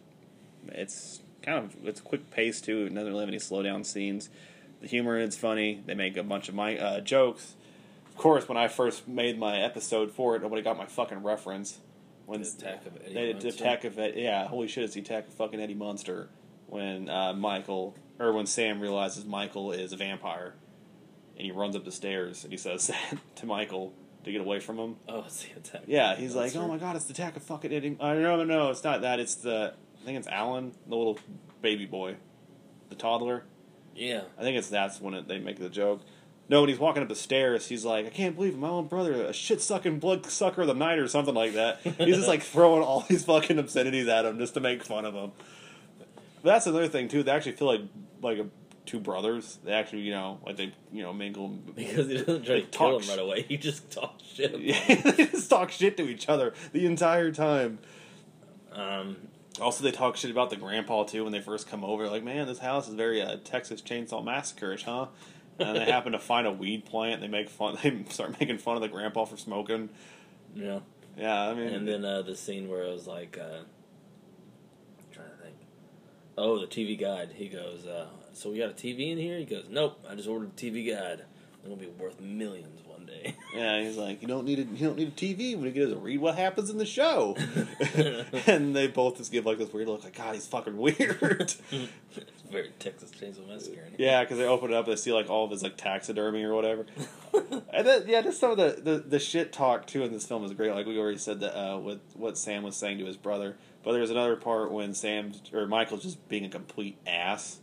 It's 0.69 1.21
kind 1.43 1.59
of 1.59 1.75
it's 1.87 1.99
a 1.99 2.03
quick 2.03 2.31
pace 2.31 2.61
too. 2.61 2.85
It 2.85 2.93
doesn't 2.95 3.07
really 3.07 3.19
have 3.19 3.29
any 3.29 3.39
slow 3.39 3.61
down 3.61 3.83
scenes. 3.83 4.29
The 4.81 4.87
humor 4.87 5.17
is 5.19 5.37
funny. 5.37 5.81
They 5.85 5.93
make 5.93 6.17
a 6.17 6.23
bunch 6.23 6.49
of 6.49 6.55
my 6.55 6.77
uh, 6.77 6.99
jokes. 7.01 7.55
Of 8.07 8.17
course, 8.17 8.47
when 8.47 8.57
I 8.57 8.67
first 8.67 9.07
made 9.07 9.37
my 9.37 9.59
episode 9.59 10.11
for 10.11 10.35
it, 10.35 10.41
nobody 10.41 10.61
got 10.61 10.77
my 10.77 10.85
fucking 10.85 11.21
reference. 11.21 11.79
When 12.25 12.41
The 12.41 12.47
attack 12.47 12.85
of 12.87 12.97
Eddie 13.03 13.13
they, 13.13 13.27
the 13.27 13.33
Munster. 13.33 13.49
attack 13.63 13.83
of 13.83 13.97
yeah, 14.15 14.47
holy 14.47 14.67
shit, 14.67 14.83
it's 14.85 14.93
the 14.95 15.01
attack 15.01 15.27
of 15.27 15.33
fucking 15.33 15.59
Eddie 15.59 15.75
Munster. 15.75 16.29
When 16.67 17.07
uh, 17.09 17.33
Michael 17.33 17.93
or 18.19 18.31
when 18.33 18.45
Sam 18.45 18.79
realizes 18.79 19.25
Michael 19.25 19.71
is 19.71 19.93
a 19.93 19.97
vampire, 19.97 20.53
and 21.37 21.45
he 21.45 21.51
runs 21.51 21.75
up 21.75 21.85
the 21.85 21.91
stairs 21.91 22.43
and 22.43 22.51
he 22.53 22.57
says 22.57 22.87
that 23.11 23.17
to 23.37 23.45
Michael 23.45 23.93
to 24.23 24.31
get 24.31 24.41
away 24.41 24.59
from 24.59 24.77
him. 24.77 24.95
Oh, 25.07 25.23
it's 25.25 25.43
the 25.43 25.57
attack. 25.57 25.83
Yeah, 25.87 26.15
he's 26.15 26.35
like, 26.35 26.53
Monster. 26.55 26.61
oh 26.61 26.67
my 26.67 26.77
god, 26.77 26.95
it's 26.95 27.05
the 27.05 27.13
attack 27.13 27.35
of 27.35 27.43
fucking 27.43 27.71
Eddie. 27.71 27.97
Uh, 27.99 28.13
no, 28.15 28.37
no, 28.37 28.43
no, 28.43 28.69
it's 28.71 28.83
not 28.83 29.01
that. 29.01 29.19
It's 29.19 29.35
the. 29.35 29.73
I 30.01 30.05
think 30.05 30.17
it's 30.19 30.27
Alan, 30.27 30.71
the 30.87 30.95
little 30.95 31.19
baby 31.61 31.85
boy, 31.85 32.15
the 32.89 32.95
toddler. 32.95 33.43
Yeah. 33.95 34.21
I 34.37 34.41
think 34.41 34.57
it's 34.57 34.69
that's 34.69 34.99
when 35.01 35.13
it, 35.13 35.27
they 35.27 35.39
make 35.39 35.57
the 35.57 35.69
joke. 35.69 36.01
No, 36.47 36.61
when 36.61 36.69
he's 36.69 36.77
walking 36.77 37.01
up 37.01 37.09
the 37.09 37.15
stairs, 37.15 37.67
he's 37.67 37.83
like, 37.83 38.05
I 38.05 38.09
can't 38.09 38.35
believe 38.35 38.55
my 38.55 38.67
own 38.69 38.87
brother, 38.87 39.13
a 39.25 39.33
shit 39.33 39.61
sucking 39.61 39.97
blood 39.97 40.25
sucker 40.27 40.61
of 40.61 40.67
the 40.67 40.75
night 40.75 40.99
or 40.99 41.07
something 41.07 41.33
like 41.33 41.53
that. 41.53 41.79
He's 41.81 42.17
just 42.17 42.27
like 42.27 42.43
throwing 42.43 42.83
all 42.83 43.01
these 43.01 43.25
fucking 43.25 43.57
obscenities 43.57 44.07
at 44.07 44.25
him 44.25 44.37
just 44.37 44.53
to 44.53 44.59
make 44.59 44.83
fun 44.83 45.05
of 45.05 45.15
him. 45.15 45.31
But 46.45 46.51
that's 46.51 46.67
another 46.67 46.87
thing 46.87 47.07
too. 47.07 47.23
They 47.23 47.31
actually 47.31 47.53
feel 47.53 47.67
like 47.67 47.81
like 48.21 48.37
a, 48.37 48.45
two 48.85 48.99
brothers. 48.99 49.57
They 49.63 49.71
actually, 49.71 50.01
you 50.01 50.11
know, 50.11 50.39
like 50.45 50.57
they, 50.57 50.73
you 50.91 51.01
know, 51.01 51.11
mingle. 51.11 51.49
Because 51.75 52.05
he 52.07 52.17
doesn't 52.17 52.45
try 52.45 52.59
to 52.59 52.67
kill 52.67 52.99
talk 52.99 53.01
him 53.01 53.09
right 53.09 53.17
away. 53.19 53.41
He 53.41 53.57
just 53.57 53.89
talks 53.89 54.23
shit. 54.23 54.51
about 54.51 54.61
Yeah, 54.63 54.95
they 55.01 55.25
just 55.25 55.49
talk 55.49 55.71
shit 55.71 55.97
to 55.97 56.07
each 56.07 56.29
other 56.29 56.53
the 56.71 56.85
entire 56.85 57.31
time. 57.31 57.79
Um, 58.71 59.17
Also, 59.59 59.83
they 59.83 59.91
talk 59.91 60.17
shit 60.17 60.29
about 60.29 60.51
the 60.51 60.55
grandpa 60.55 61.03
too 61.05 61.23
when 61.23 61.33
they 61.33 61.41
first 61.41 61.67
come 61.67 61.83
over. 61.83 62.07
Like, 62.09 62.23
man, 62.23 62.45
this 62.45 62.59
house 62.59 62.87
is 62.87 62.93
very 62.93 63.23
uh, 63.23 63.37
Texas 63.43 63.81
Chainsaw 63.81 64.23
Massacre-ish, 64.23 64.83
huh? 64.83 65.07
And 65.57 65.75
they 65.77 65.85
happen 65.91 66.11
to 66.11 66.19
find 66.19 66.45
a 66.45 66.51
weed 66.51 66.85
plant. 66.85 67.21
They 67.21 67.27
make 67.27 67.49
fun. 67.49 67.75
They 67.81 68.05
start 68.09 68.39
making 68.39 68.59
fun 68.59 68.75
of 68.75 68.83
the 68.83 68.87
grandpa 68.89 69.25
for 69.25 69.37
smoking. 69.37 69.89
yeah. 70.53 70.81
Yeah, 71.17 71.47
I 71.49 71.55
mean, 71.55 71.69
And 71.69 71.87
then 71.87 72.05
uh, 72.05 72.21
the 72.21 72.35
scene 72.35 72.69
where 72.69 72.83
it 72.83 72.91
was 72.91 73.07
like, 73.07 73.35
uh, 73.41 73.61
I'm 73.61 75.05
trying 75.11 75.29
to 75.29 75.37
think. 75.37 75.55
Oh, 76.37 76.59
the 76.59 76.67
TV 76.67 76.99
guide. 76.99 77.31
He 77.35 77.47
goes, 77.47 77.85
uh, 77.85 78.07
"So 78.33 78.51
we 78.51 78.57
got 78.57 78.69
a 78.69 78.73
TV 78.73 79.11
in 79.11 79.17
here?" 79.17 79.37
He 79.37 79.45
goes, 79.45 79.65
"Nope, 79.69 80.03
I 80.09 80.15
just 80.15 80.27
ordered 80.27 80.49
a 80.49 80.61
TV 80.61 80.89
guide. 80.89 81.23
It'll 81.63 81.77
be 81.77 81.87
worth 81.87 82.19
millions 82.19 82.81
one 82.85 83.05
day." 83.05 83.35
yeah, 83.55 83.81
he's 83.81 83.95
like, 83.95 84.21
you 84.21 84.27
don't 84.27 84.45
need 84.45 84.59
a 84.59 84.63
you 84.63 84.87
don't 84.87 84.97
need 84.97 85.07
a 85.07 85.11
TV. 85.11 85.55
What 85.55 85.65
you 85.65 85.71
get 85.71 85.89
is 85.89 85.95
read 85.95 86.19
what 86.19 86.35
happens 86.35 86.69
in 86.69 86.77
the 86.77 86.85
show. 86.85 87.37
and 88.47 88.75
they 88.75 88.87
both 88.87 89.17
just 89.17 89.31
give 89.31 89.45
like 89.45 89.57
this 89.57 89.71
weird 89.71 89.87
look, 89.87 90.03
like 90.03 90.15
God, 90.15 90.35
he's 90.35 90.47
fucking 90.47 90.75
weird. 90.77 91.53
very 92.51 92.71
Texas 92.79 93.11
Chainsaw 93.11 93.47
Massacre. 93.47 93.87
Yeah, 93.97 94.23
because 94.23 94.37
they 94.37 94.45
open 94.45 94.71
it 94.71 94.75
up, 94.75 94.85
they 94.85 94.95
see 94.95 95.13
like 95.13 95.29
all 95.29 95.45
of 95.45 95.51
his 95.51 95.63
like 95.63 95.77
taxidermy 95.77 96.43
or 96.43 96.53
whatever. 96.53 96.85
and 97.73 97.87
then, 97.87 98.03
yeah, 98.07 98.21
just 98.21 98.39
some 98.39 98.51
of 98.51 98.57
the, 98.57 98.81
the 98.81 98.99
the 98.99 99.19
shit 99.19 99.53
talk 99.53 99.87
too 99.87 100.03
in 100.03 100.11
this 100.11 100.25
film 100.25 100.43
is 100.43 100.53
great. 100.53 100.71
Like 100.71 100.85
we 100.85 100.97
already 100.99 101.17
said 101.17 101.39
that 101.39 101.57
uh, 101.57 101.79
with 101.79 101.99
what 102.13 102.37
Sam 102.37 102.63
was 102.63 102.75
saying 102.75 102.99
to 102.99 103.05
his 103.05 103.17
brother, 103.17 103.55
but 103.85 103.93
there's 103.93 104.09
another 104.09 104.35
part 104.35 104.71
when 104.71 104.93
Sam 104.93 105.31
or 105.53 105.67
Michael's 105.67 106.03
just 106.03 106.27
being 106.27 106.43
a 106.43 106.49
complete 106.49 106.97
ass 107.07 107.59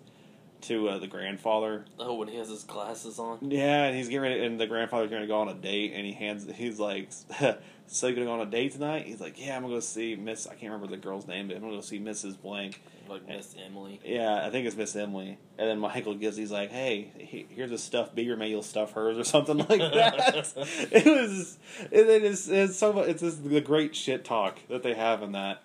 to 0.62 0.88
uh, 0.88 0.98
the 0.98 1.08
grandfather. 1.08 1.84
Oh, 1.98 2.14
when 2.14 2.28
he 2.28 2.36
has 2.36 2.48
his 2.48 2.62
glasses 2.62 3.18
on. 3.18 3.50
Yeah, 3.50 3.84
and 3.84 3.96
he's 3.96 4.08
getting 4.08 4.22
ready, 4.22 4.44
and 4.44 4.58
the 4.60 4.66
grandfather's 4.68 5.10
going 5.10 5.22
to 5.22 5.28
go 5.28 5.40
on 5.40 5.48
a 5.48 5.54
date, 5.54 5.92
and 5.94 6.06
he 6.06 6.12
hands, 6.12 6.46
he's 6.54 6.78
like, 6.78 7.10
"So 7.88 8.06
you 8.06 8.14
going 8.14 8.26
to 8.26 8.32
go 8.32 8.32
on 8.40 8.46
a 8.46 8.50
date 8.50 8.72
tonight?" 8.72 9.06
He's 9.06 9.20
like, 9.20 9.44
"Yeah, 9.44 9.56
I'm 9.56 9.62
going 9.62 9.72
to 9.72 9.76
go 9.76 9.80
see 9.80 10.14
Miss. 10.14 10.46
I 10.46 10.50
can't 10.54 10.72
remember 10.72 10.86
the 10.86 10.96
girl's 11.02 11.26
name, 11.26 11.48
but 11.48 11.56
I'm 11.56 11.62
going 11.62 11.72
to 11.72 11.78
go 11.78 11.82
see 11.82 11.98
Mrs. 12.00 12.40
Blank." 12.40 12.80
Like 13.08 13.26
Miss 13.28 13.54
Emily. 13.66 14.00
Yeah, 14.04 14.46
I 14.46 14.50
think 14.50 14.66
it's 14.66 14.76
Miss 14.76 14.94
Emily. 14.94 15.36
And 15.58 15.68
then 15.68 15.80
Michael 15.80 16.14
gives, 16.14 16.36
he's 16.36 16.52
like, 16.52 16.70
hey, 16.70 17.10
he- 17.18 17.46
here's 17.50 17.72
a 17.72 17.76
stuffed 17.76 18.14
beaver, 18.14 18.36
may 18.36 18.48
you'll 18.48 18.62
stuff 18.62 18.92
hers 18.92 19.18
or 19.18 19.24
something 19.24 19.58
like 19.68 19.68
that. 19.80 20.52
it 20.56 21.04
was, 21.04 21.58
it, 21.90 22.06
it 22.08 22.22
is, 22.22 22.48
it's 22.48 22.76
so 22.78 22.92
much, 22.92 23.08
it's 23.08 23.20
just 23.20 23.46
the 23.46 23.60
great 23.60 23.94
shit 23.96 24.24
talk 24.24 24.60
that 24.70 24.82
they 24.84 24.94
have 24.94 25.20
in 25.22 25.32
that 25.32 25.62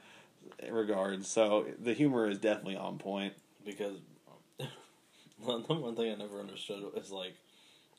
regard. 0.70 1.26
So 1.26 1.66
the 1.80 1.94
humor 1.94 2.30
is 2.30 2.38
definitely 2.40 2.78
on 2.78 2.98
point. 2.98 3.34
because 3.66 3.98
one, 5.40 5.64
the 5.68 5.74
one 5.74 5.96
thing 5.96 6.12
I 6.12 6.16
never 6.16 6.40
understood 6.40 6.84
is 6.96 7.12
like 7.12 7.36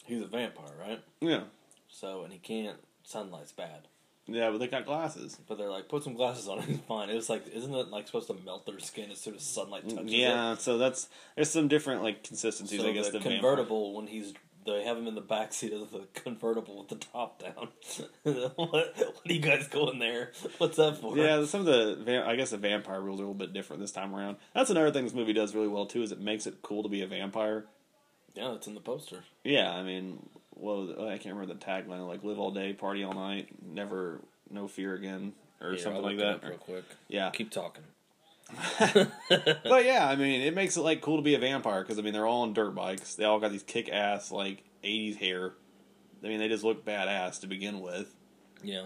he's 0.04 0.22
a 0.22 0.26
vampire, 0.26 0.72
right? 0.80 1.00
Yeah. 1.20 1.42
So 1.88 2.22
and 2.22 2.32
he 2.32 2.38
can't 2.38 2.78
sunlight's 3.04 3.52
bad. 3.52 3.88
Yeah, 4.30 4.50
but 4.50 4.58
they 4.58 4.66
got 4.66 4.84
glasses. 4.84 5.38
But 5.48 5.56
they're 5.56 5.70
like, 5.70 5.88
put 5.88 6.04
some 6.04 6.12
glasses 6.12 6.48
on, 6.48 6.60
he's 6.60 6.80
fine. 6.80 7.08
It 7.08 7.14
was 7.14 7.30
like, 7.30 7.48
isn't 7.48 7.74
it 7.74 7.88
like 7.88 8.06
supposed 8.06 8.26
to 8.26 8.36
melt 8.44 8.66
their 8.66 8.78
skin 8.78 9.10
as 9.10 9.18
soon 9.18 9.34
as 9.36 9.42
sunlight 9.42 9.88
touches 9.88 10.12
it? 10.12 10.16
Yeah, 10.18 10.54
so 10.56 10.76
that's, 10.76 11.08
there's 11.34 11.48
some 11.48 11.66
different, 11.66 12.02
like, 12.02 12.24
consistencies, 12.24 12.78
So 12.78 12.88
I 12.88 12.92
guess, 12.92 13.06
the 13.06 13.12
vampire. 13.20 13.32
convertible 13.38 13.94
when 13.94 14.06
he's 14.06 14.34
they 14.72 14.84
have 14.84 14.96
him 14.96 15.06
in 15.06 15.14
the 15.14 15.20
back 15.20 15.52
seat 15.52 15.72
of 15.72 15.90
the 15.90 16.06
convertible 16.14 16.78
with 16.78 16.88
the 16.88 16.96
top 16.96 17.40
down. 17.42 17.68
what, 18.22 18.56
what 18.56 18.98
are 18.98 19.32
you 19.32 19.40
guys 19.40 19.68
going 19.68 19.98
there? 19.98 20.32
What's 20.58 20.76
that 20.76 20.98
for? 20.98 21.16
Yeah, 21.16 21.44
some 21.44 21.66
of 21.66 21.66
the 21.66 22.22
I 22.26 22.36
guess 22.36 22.50
the 22.50 22.56
vampire 22.58 23.00
rules 23.00 23.20
are 23.20 23.24
a 23.24 23.26
little 23.26 23.34
bit 23.34 23.52
different 23.52 23.80
this 23.82 23.92
time 23.92 24.14
around. 24.14 24.36
That's 24.54 24.70
another 24.70 24.90
thing 24.90 25.04
this 25.04 25.14
movie 25.14 25.32
does 25.32 25.54
really 25.54 25.68
well 25.68 25.86
too 25.86 26.02
is 26.02 26.12
it 26.12 26.20
makes 26.20 26.46
it 26.46 26.62
cool 26.62 26.82
to 26.82 26.88
be 26.88 27.02
a 27.02 27.06
vampire. 27.06 27.66
yeah, 28.34 28.52
it's 28.54 28.66
in 28.66 28.74
the 28.74 28.80
poster. 28.80 29.18
Yeah, 29.44 29.70
I 29.72 29.82
mean, 29.82 30.28
well, 30.54 30.90
I 31.08 31.18
can't 31.18 31.34
remember 31.34 31.54
the 31.54 31.60
tagline 31.60 32.06
like 32.06 32.24
"Live 32.24 32.38
all 32.38 32.50
day, 32.50 32.72
party 32.72 33.04
all 33.04 33.14
night, 33.14 33.48
never, 33.64 34.20
no 34.50 34.68
fear 34.68 34.94
again" 34.94 35.32
or 35.60 35.70
Here, 35.70 35.78
something 35.78 36.02
like 36.02 36.18
that. 36.18 36.42
real 36.42 36.58
quick. 36.58 36.84
Yeah, 37.08 37.30
Keep 37.30 37.50
talking. 37.50 37.84
but 38.78 39.84
yeah, 39.84 40.08
I 40.08 40.16
mean, 40.16 40.40
it 40.40 40.54
makes 40.54 40.76
it 40.76 40.80
like 40.80 41.00
cool 41.02 41.16
to 41.16 41.22
be 41.22 41.34
a 41.34 41.38
vampire 41.38 41.82
because 41.82 41.98
I 41.98 42.02
mean 42.02 42.12
they're 42.12 42.26
all 42.26 42.42
on 42.42 42.52
dirt 42.54 42.74
bikes. 42.74 43.14
They 43.14 43.24
all 43.24 43.38
got 43.40 43.52
these 43.52 43.62
kick 43.62 43.88
ass 43.90 44.30
like 44.30 44.64
'80s 44.82 45.16
hair. 45.16 45.52
I 46.24 46.28
mean, 46.28 46.38
they 46.38 46.48
just 46.48 46.64
look 46.64 46.84
badass 46.84 47.40
to 47.40 47.46
begin 47.46 47.80
with. 47.80 48.14
yeah. 48.62 48.84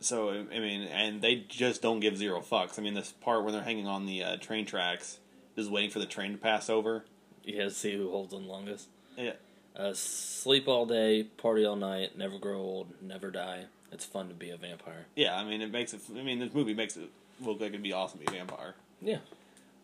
So 0.00 0.30
I 0.30 0.58
mean, 0.58 0.82
and 0.82 1.22
they 1.22 1.36
just 1.48 1.80
don't 1.80 2.00
give 2.00 2.16
zero 2.18 2.40
fucks. 2.40 2.78
I 2.78 2.82
mean, 2.82 2.94
this 2.94 3.12
part 3.12 3.42
where 3.42 3.52
they're 3.52 3.62
hanging 3.62 3.86
on 3.86 4.04
the 4.06 4.22
uh, 4.22 4.36
train 4.36 4.66
tracks, 4.66 5.18
just 5.56 5.70
waiting 5.70 5.90
for 5.90 5.98
the 5.98 6.06
train 6.06 6.32
to 6.32 6.38
pass 6.38 6.68
over. 6.68 7.04
Yeah, 7.42 7.68
see 7.70 7.96
who 7.96 8.10
holds 8.10 8.34
on 8.34 8.46
longest. 8.46 8.88
Yeah, 9.16 9.32
Uh, 9.76 9.92
sleep 9.94 10.66
all 10.68 10.84
day, 10.86 11.22
party 11.22 11.64
all 11.64 11.76
night, 11.76 12.18
never 12.18 12.38
grow 12.38 12.58
old, 12.58 12.88
never 13.00 13.30
die. 13.30 13.66
It's 13.92 14.04
fun 14.04 14.28
to 14.28 14.34
be 14.34 14.50
a 14.50 14.56
vampire. 14.56 15.06
yeah. 15.14 15.36
I 15.36 15.44
mean, 15.44 15.62
it 15.62 15.70
makes 15.70 15.94
it. 15.94 16.00
I 16.18 16.22
mean, 16.22 16.38
this 16.40 16.52
movie 16.52 16.74
makes 16.74 16.96
it 16.96 17.08
look 17.40 17.60
like 17.60 17.70
it'd 17.70 17.82
be 17.82 17.92
awesome 17.92 18.20
to 18.20 18.26
be 18.26 18.36
a 18.36 18.38
vampire. 18.38 18.74
Yeah. 19.00 19.18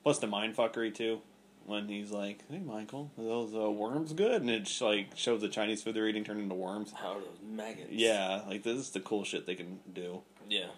Plus 0.03 0.19
the 0.19 0.27
mind 0.27 0.57
fuckery 0.57 0.95
too, 0.95 1.21
when 1.67 1.89
he's 1.89 2.11
like, 2.11 2.41
"Hey, 2.51 2.59
Michael, 2.59 3.11
are 3.19 3.25
those 3.25 3.55
uh, 3.55 3.71
worms 3.71 4.13
good?" 4.13 4.41
and 4.41 4.51
it 4.51 4.71
like 4.81 5.17
shows 5.17 5.41
the 5.41 5.49
Chinese 5.49 5.83
food 5.83 5.95
they're 5.95 6.09
eating 6.09 6.25
turn 6.25 6.39
into 6.41 6.55
worms. 6.55 6.93
How 6.93 7.13
are 7.13 7.21
those 7.21 7.39
maggots? 7.47 7.91
Yeah, 7.91 8.43
like 8.47 8.63
this 8.63 8.79
is 8.79 8.91
the 8.91 9.01
cool 9.01 9.25
shit 9.25 9.47
they 9.47 9.55
can 9.55 9.81
do. 9.93 10.23
Yeah. 10.49 10.69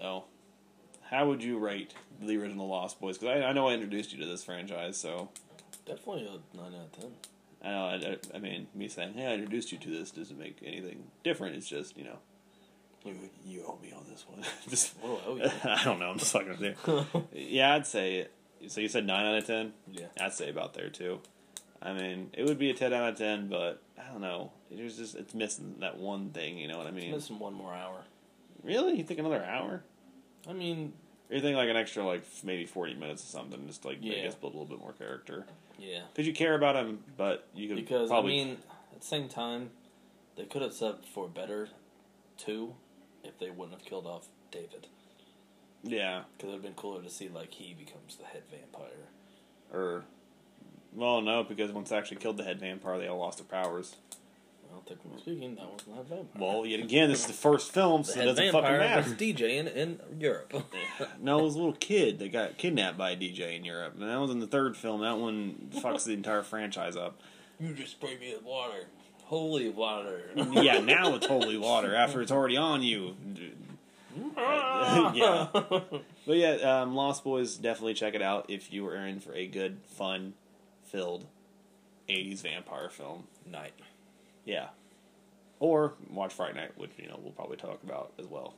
So, 0.00 0.24
how 1.10 1.28
would 1.28 1.44
you 1.44 1.58
rate 1.58 1.94
the 2.20 2.36
original 2.36 2.66
Lost 2.66 3.00
Boys? 3.00 3.16
Because 3.16 3.42
I, 3.42 3.46
I 3.46 3.52
know 3.52 3.68
I 3.68 3.74
introduced 3.74 4.12
you 4.12 4.18
to 4.18 4.26
this 4.26 4.42
franchise, 4.42 4.96
so 4.96 5.28
Definitely 5.86 6.26
a 6.26 6.56
9 6.56 6.66
out 6.66 6.80
of 6.80 6.92
10. 6.92 7.10
I 7.62 7.68
know. 7.68 7.84
I, 7.84 7.94
I, 7.94 8.36
I 8.36 8.38
mean, 8.38 8.66
me 8.74 8.88
saying, 8.88 9.14
"Hey, 9.14 9.26
I 9.26 9.34
introduced 9.34 9.72
you 9.72 9.78
to 9.78 9.90
this" 9.90 10.10
doesn't 10.10 10.38
make 10.38 10.58
anything 10.62 11.04
different. 11.22 11.56
It's 11.56 11.68
just 11.68 11.96
you 11.96 12.04
know, 12.04 12.18
You, 13.04 13.14
you 13.44 13.64
owe 13.66 13.78
me 13.82 13.92
on 13.92 14.04
this 14.08 14.24
one. 14.28 14.42
just, 14.68 14.94
What 15.00 15.08
do 15.08 15.14
I 15.16 15.32
owe 15.32 15.36
you? 15.36 15.50
I 15.70 15.84
don't 15.84 15.98
know. 15.98 16.10
I'm 16.10 16.18
just 16.18 16.32
fucking 16.32 16.48
with 16.58 16.60
you. 16.62 17.06
Yeah, 17.34 17.74
I'd 17.74 17.86
say. 17.86 18.28
So 18.68 18.80
you 18.80 18.88
said 18.88 19.06
nine 19.06 19.26
out 19.26 19.36
of 19.36 19.46
ten. 19.46 19.72
Yeah. 19.92 20.06
I'd 20.20 20.32
say 20.32 20.48
about 20.48 20.72
there 20.74 20.88
too. 20.88 21.20
I 21.82 21.92
mean, 21.92 22.30
it 22.32 22.44
would 22.46 22.58
be 22.58 22.70
a 22.70 22.74
ten 22.74 22.94
out 22.94 23.10
of 23.10 23.18
ten, 23.18 23.48
but 23.48 23.82
I 23.98 24.10
don't 24.10 24.22
know. 24.22 24.52
It 24.70 24.82
was 24.82 24.96
just 24.96 25.16
it's 25.16 25.34
missing 25.34 25.76
that 25.80 25.98
one 25.98 26.30
thing. 26.30 26.56
You 26.56 26.68
know 26.68 26.78
what 26.78 26.86
I 26.86 26.90
mean? 26.92 27.10
Missing 27.12 27.38
one 27.38 27.52
more 27.52 27.74
hour. 27.74 28.00
Really? 28.62 28.96
You 28.96 29.04
think 29.04 29.20
another 29.20 29.44
hour? 29.44 29.82
I 30.48 30.54
mean, 30.54 30.94
you 31.30 31.40
think 31.42 31.56
like 31.58 31.68
an 31.68 31.76
extra 31.76 32.04
like 32.06 32.24
maybe 32.42 32.64
forty 32.64 32.94
minutes 32.94 33.22
or 33.22 33.26
something, 33.26 33.66
just 33.66 33.84
like 33.84 33.98
I 33.98 34.06
Yeah. 34.06 34.22
guess 34.24 34.34
build 34.34 34.54
a 34.54 34.56
little 34.58 34.74
bit 34.76 34.80
more 34.82 34.92
character. 34.94 35.44
yeah. 35.78 36.00
Because 36.12 36.26
you 36.26 36.32
care 36.32 36.54
about 36.54 36.74
him, 36.76 37.00
but 37.18 37.46
you 37.54 37.68
could 37.68 37.76
Because 37.76 38.08
probably 38.08 38.40
I 38.40 38.44
mean, 38.46 38.56
at 38.94 39.00
the 39.02 39.06
same 39.06 39.28
time, 39.28 39.68
they 40.36 40.44
could 40.44 40.62
have 40.62 40.72
set 40.72 41.04
for 41.04 41.28
better 41.28 41.68
too 42.38 42.74
if 43.24 43.38
they 43.38 43.50
wouldn't 43.50 43.78
have 43.78 43.84
killed 43.86 44.06
off 44.06 44.28
David. 44.50 44.86
yeah. 45.82 46.22
Because 46.36 46.48
it 46.48 46.52
would 46.52 46.52
have 46.54 46.62
been 46.62 46.74
cooler 46.74 47.02
to 47.02 47.10
see 47.10 47.28
like 47.28 47.52
he 47.52 47.74
becomes 47.74 48.16
the 48.16 48.24
head 48.26 48.42
vampire. 48.50 49.08
Or 49.72 50.04
well, 50.94 51.20
no, 51.20 51.42
because 51.42 51.72
once 51.72 51.90
they 51.90 51.96
actually 51.96 52.18
killed 52.18 52.36
the 52.36 52.44
head 52.44 52.60
vampire, 52.60 52.98
they 52.98 53.08
all 53.08 53.18
lost 53.18 53.38
their 53.38 53.46
powers. 53.46 53.96
Well, 54.70 54.82
technically 54.86 55.20
speaking, 55.20 55.54
that 55.56 55.66
was 55.66 55.82
not 55.88 56.00
a 56.00 56.02
vampire. 56.04 56.26
Well, 56.40 56.66
yet 56.66 56.80
again, 56.80 57.08
this 57.10 57.20
is 57.20 57.26
the 57.26 57.32
first 57.32 57.72
film, 57.72 58.02
so 58.04 58.20
it 58.20 58.24
doesn't 58.24 58.52
fucking 58.52 58.62
vampire 58.62 58.96
was 58.96 59.06
matter. 59.08 59.16
DJ 59.24 59.40
in, 59.58 59.68
in 59.68 60.00
Europe. 60.18 60.52
No, 61.20 61.40
it 61.40 61.42
was 61.42 61.54
a 61.54 61.58
little 61.58 61.72
kid 61.74 62.18
that 62.20 62.32
got 62.32 62.56
kidnapped 62.56 62.96
by 62.96 63.10
a 63.10 63.16
DJ 63.16 63.56
in 63.56 63.64
Europe, 63.64 63.94
and 63.98 64.08
that 64.08 64.16
was 64.16 64.30
in 64.30 64.38
the 64.40 64.46
third 64.46 64.76
film. 64.76 65.00
That 65.00 65.18
one 65.18 65.70
fucks 65.74 66.04
the 66.04 66.12
entire 66.12 66.42
franchise 66.42 66.96
up. 66.96 67.20
you 67.58 67.72
just 67.74 67.92
spray 67.92 68.16
me 68.18 68.32
with 68.32 68.44
water. 68.44 68.86
Holy 69.24 69.70
water. 69.70 70.22
Yeah, 70.34 70.80
now 70.80 71.14
it's 71.14 71.26
holy 71.26 71.56
water 71.56 71.94
after 71.94 72.20
it's 72.20 72.30
already 72.30 72.56
on 72.56 72.82
you. 72.82 73.16
yeah, 74.36 75.48
but 75.52 76.36
yeah, 76.36 76.82
um, 76.82 76.94
Lost 76.94 77.24
Boys 77.24 77.56
definitely 77.56 77.94
check 77.94 78.14
it 78.14 78.22
out 78.22 78.46
if 78.48 78.72
you 78.72 78.86
are 78.86 78.94
in 78.94 79.18
for 79.20 79.34
a 79.34 79.46
good, 79.46 79.78
fun, 79.86 80.34
filled 80.84 81.26
'80s 82.08 82.42
vampire 82.42 82.88
film. 82.90 83.24
Night. 83.50 83.72
Yeah, 84.44 84.68
or 85.58 85.94
watch 86.10 86.32
Fright 86.34 86.54
Night, 86.54 86.76
which 86.76 86.92
you 86.98 87.08
know 87.08 87.18
we'll 87.22 87.32
probably 87.32 87.56
talk 87.56 87.82
about 87.82 88.12
as 88.18 88.26
well. 88.26 88.54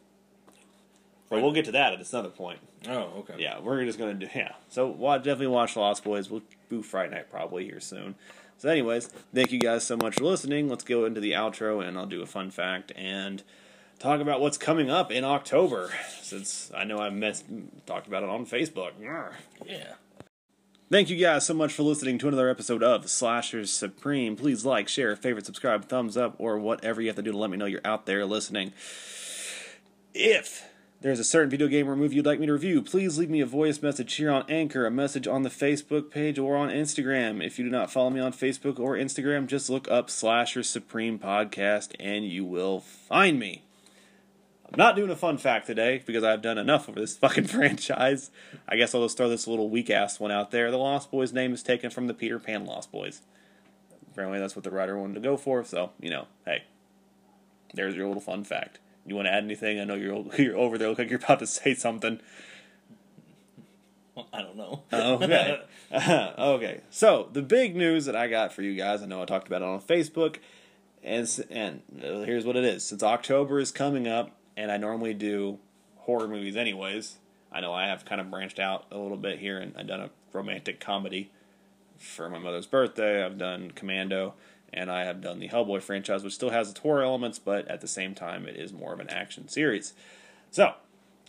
But 1.30 1.42
we'll 1.42 1.52
get 1.52 1.64
to 1.64 1.72
that 1.72 1.92
at 1.92 2.12
another 2.12 2.28
point. 2.28 2.60
Oh, 2.88 3.10
okay. 3.18 3.34
Yeah, 3.38 3.60
we're 3.60 3.84
just 3.84 3.98
gonna 3.98 4.14
do 4.14 4.28
yeah. 4.34 4.52
So 4.68 4.88
wa 4.88 5.18
definitely 5.18 5.48
watch 5.48 5.76
Lost 5.76 6.04
Boys. 6.04 6.30
We'll 6.30 6.42
do 6.68 6.82
Fright 6.82 7.10
Night 7.10 7.30
probably 7.30 7.64
here 7.64 7.80
soon. 7.80 8.14
So, 8.58 8.70
anyways, 8.70 9.08
thank 9.34 9.52
you 9.52 9.58
guys 9.58 9.84
so 9.84 9.96
much 9.96 10.16
for 10.16 10.24
listening. 10.24 10.68
Let's 10.68 10.84
go 10.84 11.04
into 11.04 11.20
the 11.20 11.32
outro, 11.32 11.86
and 11.86 11.98
I'll 11.98 12.06
do 12.06 12.22
a 12.22 12.26
fun 12.26 12.50
fact 12.50 12.90
and 12.96 13.42
talk 13.98 14.20
about 14.20 14.40
what's 14.40 14.56
coming 14.56 14.90
up 14.90 15.12
in 15.12 15.24
October. 15.24 15.92
Since 16.22 16.70
I 16.74 16.84
know 16.84 16.98
I 16.98 17.10
messed 17.10 17.44
talked 17.84 18.06
about 18.06 18.22
it 18.22 18.30
on 18.30 18.46
Facebook. 18.46 18.92
Yeah. 19.66 19.94
Thank 20.88 21.10
you 21.10 21.16
guys 21.16 21.44
so 21.44 21.52
much 21.52 21.72
for 21.72 21.82
listening 21.82 22.16
to 22.18 22.28
another 22.28 22.48
episode 22.48 22.82
of 22.82 23.10
Slashers 23.10 23.72
Supreme. 23.72 24.36
Please 24.36 24.64
like, 24.64 24.86
share, 24.88 25.16
favorite, 25.16 25.44
subscribe, 25.44 25.86
thumbs 25.86 26.16
up, 26.16 26.36
or 26.38 26.58
whatever 26.58 27.00
you 27.02 27.08
have 27.08 27.16
to 27.16 27.22
do 27.22 27.32
to 27.32 27.38
let 27.38 27.50
me 27.50 27.56
know 27.56 27.66
you're 27.66 27.80
out 27.84 28.06
there 28.06 28.24
listening. 28.24 28.72
If 30.14 30.64
there's 31.00 31.20
a 31.20 31.24
certain 31.24 31.50
video 31.50 31.68
game 31.68 31.88
or 31.88 31.96
movie 31.96 32.16
you'd 32.16 32.26
like 32.26 32.40
me 32.40 32.46
to 32.46 32.52
review, 32.52 32.82
please 32.82 33.18
leave 33.18 33.30
me 33.30 33.40
a 33.40 33.46
voice 33.46 33.82
message 33.82 34.14
here 34.14 34.30
on 34.30 34.44
Anchor, 34.48 34.86
a 34.86 34.90
message 34.90 35.26
on 35.26 35.42
the 35.42 35.50
Facebook 35.50 36.10
page, 36.10 36.38
or 36.38 36.56
on 36.56 36.70
Instagram. 36.70 37.44
If 37.44 37.58
you 37.58 37.64
do 37.64 37.70
not 37.70 37.90
follow 37.90 38.10
me 38.10 38.20
on 38.20 38.32
Facebook 38.32 38.78
or 38.78 38.94
Instagram, 38.94 39.46
just 39.46 39.68
look 39.68 39.90
up 39.90 40.08
Slasher 40.08 40.62
Supreme 40.62 41.18
Podcast 41.18 41.94
and 42.00 42.24
you 42.24 42.44
will 42.44 42.80
find 42.80 43.38
me. 43.38 43.62
I'm 44.64 44.78
not 44.78 44.96
doing 44.96 45.10
a 45.10 45.16
fun 45.16 45.38
fact 45.38 45.66
today 45.66 46.02
because 46.04 46.24
I've 46.24 46.42
done 46.42 46.58
enough 46.58 46.88
of 46.88 46.96
this 46.96 47.16
fucking 47.18 47.46
franchise. 47.46 48.30
I 48.68 48.76
guess 48.76 48.94
I'll 48.94 49.02
just 49.04 49.16
throw 49.16 49.28
this 49.28 49.46
little 49.46 49.68
weak 49.68 49.90
ass 49.90 50.18
one 50.18 50.32
out 50.32 50.50
there. 50.50 50.70
The 50.70 50.78
Lost 50.78 51.10
Boys 51.10 51.32
name 51.32 51.52
is 51.52 51.62
taken 51.62 51.90
from 51.90 52.06
the 52.06 52.14
Peter 52.14 52.38
Pan 52.38 52.64
Lost 52.64 52.90
Boys. 52.90 53.20
Apparently, 54.10 54.38
that's 54.38 54.56
what 54.56 54.64
the 54.64 54.70
writer 54.70 54.98
wanted 54.98 55.14
to 55.14 55.20
go 55.20 55.36
for. 55.36 55.62
So 55.62 55.90
you 56.00 56.10
know, 56.10 56.26
hey, 56.46 56.64
there's 57.74 57.94
your 57.94 58.06
little 58.06 58.22
fun 58.22 58.42
fact. 58.42 58.78
You 59.06 59.14
want 59.14 59.26
to 59.26 59.32
add 59.32 59.44
anything? 59.44 59.80
I 59.80 59.84
know 59.84 59.94
you're 59.94 60.24
you're 60.38 60.56
over 60.56 60.78
there. 60.78 60.88
Look 60.88 60.98
like 60.98 61.10
you're 61.10 61.18
about 61.18 61.38
to 61.38 61.46
say 61.46 61.74
something. 61.74 62.20
Well, 64.14 64.28
I 64.32 64.40
don't 64.40 64.56
know. 64.56 64.82
Okay. 64.92 65.60
okay. 66.38 66.80
So 66.90 67.28
the 67.32 67.42
big 67.42 67.76
news 67.76 68.06
that 68.06 68.16
I 68.16 68.28
got 68.28 68.52
for 68.52 68.62
you 68.62 68.74
guys, 68.74 69.02
I 69.02 69.06
know 69.06 69.22
I 69.22 69.26
talked 69.26 69.46
about 69.46 69.62
it 69.62 69.68
on 69.68 69.80
Facebook, 69.80 70.38
and 71.02 71.28
and 71.50 71.82
uh, 72.02 72.20
here's 72.20 72.44
what 72.44 72.56
it 72.56 72.64
is. 72.64 72.84
Since 72.84 73.02
October 73.02 73.60
is 73.60 73.70
coming 73.70 74.08
up, 74.08 74.30
and 74.56 74.70
I 74.72 74.78
normally 74.78 75.14
do 75.14 75.58
horror 75.98 76.28
movies 76.28 76.56
anyways, 76.56 77.18
I 77.52 77.60
know 77.60 77.74
I 77.74 77.86
have 77.86 78.04
kind 78.04 78.20
of 78.20 78.30
branched 78.30 78.58
out 78.58 78.86
a 78.90 78.98
little 78.98 79.16
bit 79.16 79.38
here, 79.38 79.58
and 79.58 79.74
I've 79.76 79.86
done 79.86 80.00
a 80.00 80.10
romantic 80.32 80.80
comedy 80.80 81.30
for 81.98 82.30
my 82.30 82.38
mother's 82.38 82.66
birthday. 82.66 83.24
I've 83.24 83.38
done 83.38 83.70
Commando, 83.70 84.34
and 84.72 84.90
I 84.90 85.04
have 85.04 85.20
done 85.20 85.38
the 85.38 85.48
Hellboy 85.48 85.82
franchise, 85.82 86.22
which 86.22 86.34
still 86.34 86.50
has 86.50 86.70
its 86.70 86.80
horror 86.80 87.02
elements, 87.02 87.38
but 87.38 87.66
at 87.68 87.80
the 87.80 87.88
same 87.88 88.14
time, 88.14 88.46
it 88.46 88.56
is 88.56 88.72
more 88.72 88.92
of 88.92 89.00
an 89.00 89.10
action 89.10 89.48
series. 89.48 89.94
So 90.50 90.74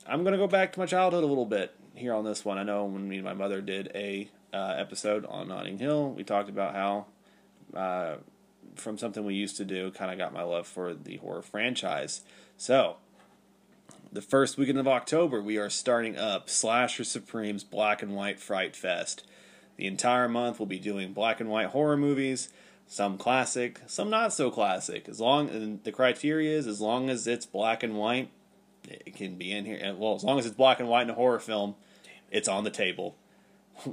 I'm 0.05 0.23
gonna 0.23 0.37
go 0.37 0.47
back 0.47 0.73
to 0.73 0.79
my 0.79 0.85
childhood 0.85 1.23
a 1.23 1.27
little 1.27 1.45
bit 1.45 1.73
here 1.95 2.13
on 2.13 2.23
this 2.25 2.45
one. 2.45 2.57
I 2.57 2.63
know 2.63 2.85
when 2.85 3.07
me 3.07 3.17
and 3.17 3.25
my 3.25 3.33
mother 3.33 3.61
did 3.61 3.91
a 3.95 4.29
uh, 4.53 4.75
episode 4.77 5.25
on 5.25 5.49
Notting 5.49 5.79
Hill, 5.79 6.11
we 6.11 6.23
talked 6.23 6.49
about 6.49 6.73
how 6.73 7.05
uh, 7.73 8.15
from 8.75 8.97
something 8.97 9.25
we 9.25 9.35
used 9.35 9.57
to 9.57 9.65
do, 9.65 9.91
kind 9.91 10.11
of 10.11 10.17
got 10.17 10.33
my 10.33 10.43
love 10.43 10.67
for 10.67 10.93
the 10.93 11.17
horror 11.17 11.41
franchise. 11.41 12.21
So 12.57 12.97
the 14.11 14.21
first 14.21 14.57
weekend 14.57 14.79
of 14.79 14.87
October, 14.87 15.41
we 15.41 15.57
are 15.57 15.69
starting 15.69 16.17
up 16.17 16.49
Slasher 16.49 17.03
Supreme's 17.03 17.63
Black 17.63 18.01
and 18.01 18.15
White 18.15 18.39
Fright 18.39 18.75
Fest. 18.75 19.23
The 19.75 19.85
entire 19.87 20.27
month, 20.27 20.59
we'll 20.59 20.65
be 20.65 20.79
doing 20.79 21.13
black 21.13 21.39
and 21.39 21.49
white 21.49 21.67
horror 21.67 21.97
movies, 21.97 22.49
some 22.87 23.17
classic, 23.17 23.81
some 23.87 24.09
not 24.09 24.33
so 24.33 24.49
classic. 24.49 25.07
As 25.09 25.19
long 25.19 25.49
and 25.49 25.83
the 25.83 25.91
criteria 25.91 26.57
is 26.57 26.67
as 26.67 26.79
long 26.81 27.09
as 27.09 27.27
it's 27.27 27.45
black 27.45 27.83
and 27.83 27.95
white, 27.97 28.29
it 28.87 29.15
can 29.15 29.35
be 29.35 29.51
in 29.51 29.65
here. 29.65 29.93
Well, 29.97 30.15
as 30.15 30.23
long 30.23 30.39
as 30.39 30.45
it's 30.45 30.55
black 30.55 30.79
and 30.79 30.87
white 30.87 31.03
in 31.03 31.09
a 31.09 31.13
horror 31.13 31.39
film, 31.39 31.75
it's 32.31 32.47
on 32.47 32.63
the 32.63 32.69
table. 32.71 33.15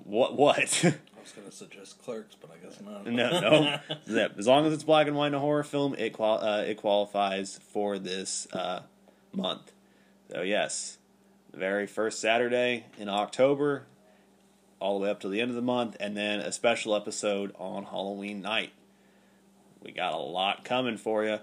What? 0.05 0.37
What? 0.37 0.57
I 0.85 1.21
was 1.21 1.33
going 1.33 1.47
to 1.49 1.55
suggest 1.55 2.03
Clerks, 2.03 2.35
but 2.41 2.51
I 2.51 2.57
guess 2.65 2.81
not. 2.81 3.07
no, 3.07 3.41
no. 3.41 3.79
Yeah, 4.07 4.29
As 4.39 4.47
long 4.47 4.67
as 4.67 4.73
it's 4.73 4.83
black 4.85 5.07
and 5.07 5.17
white 5.17 5.29
in 5.29 5.35
a 5.35 5.41
horror 5.41 5.63
film, 5.65 5.95
it 5.95 6.13
qual- 6.13 6.43
uh, 6.43 6.63
it 6.63 6.77
qualifies 6.77 7.59
for 7.73 7.99
this 7.99 8.47
uh, 8.53 8.83
month. 9.33 9.73
So 10.31 10.43
yes, 10.43 10.99
the 11.51 11.59
very 11.59 11.87
first 11.87 12.21
Saturday 12.21 12.85
in 12.99 13.09
October, 13.09 13.85
all 14.81 14.99
the 14.99 15.05
way 15.05 15.11
up 15.11 15.21
to 15.21 15.29
the 15.29 15.41
end 15.41 15.51
of 15.51 15.55
the 15.57 15.63
month, 15.63 15.97
and 16.01 16.17
then 16.17 16.41
a 16.41 16.53
special 16.53 16.95
episode 16.95 17.53
on 17.59 17.85
Halloween 17.85 18.41
night. 18.43 18.73
We 19.85 19.93
got 19.93 20.15
a 20.15 20.19
lot 20.19 20.65
coming 20.65 20.97
for 20.97 21.25
you. 21.25 21.39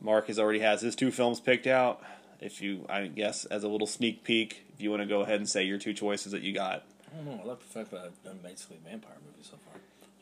Marcus 0.00 0.38
already 0.38 0.58
has 0.60 0.82
his 0.82 0.94
two 0.94 1.10
films 1.10 1.40
picked 1.40 1.66
out. 1.66 2.02
If 2.40 2.60
you, 2.60 2.84
I 2.88 3.06
guess, 3.06 3.46
as 3.46 3.64
a 3.64 3.68
little 3.68 3.86
sneak 3.86 4.22
peek, 4.22 4.66
if 4.74 4.80
you 4.82 4.90
want 4.90 5.00
to 5.02 5.06
go 5.08 5.22
ahead 5.22 5.36
and 5.36 5.48
say 5.48 5.64
your 5.64 5.78
two 5.78 5.94
choices 5.94 6.32
that 6.32 6.42
you 6.42 6.52
got. 6.52 6.84
I 7.10 7.16
don't 7.16 7.24
know. 7.26 7.40
I 7.42 7.46
like 7.46 7.60
the 7.60 7.66
fact 7.66 7.90
that 7.92 8.00
I've 8.02 8.22
done 8.22 8.38
basically 8.42 8.76
vampire 8.86 9.14
movies 9.26 9.48
so 9.50 9.56
far. 9.64 9.80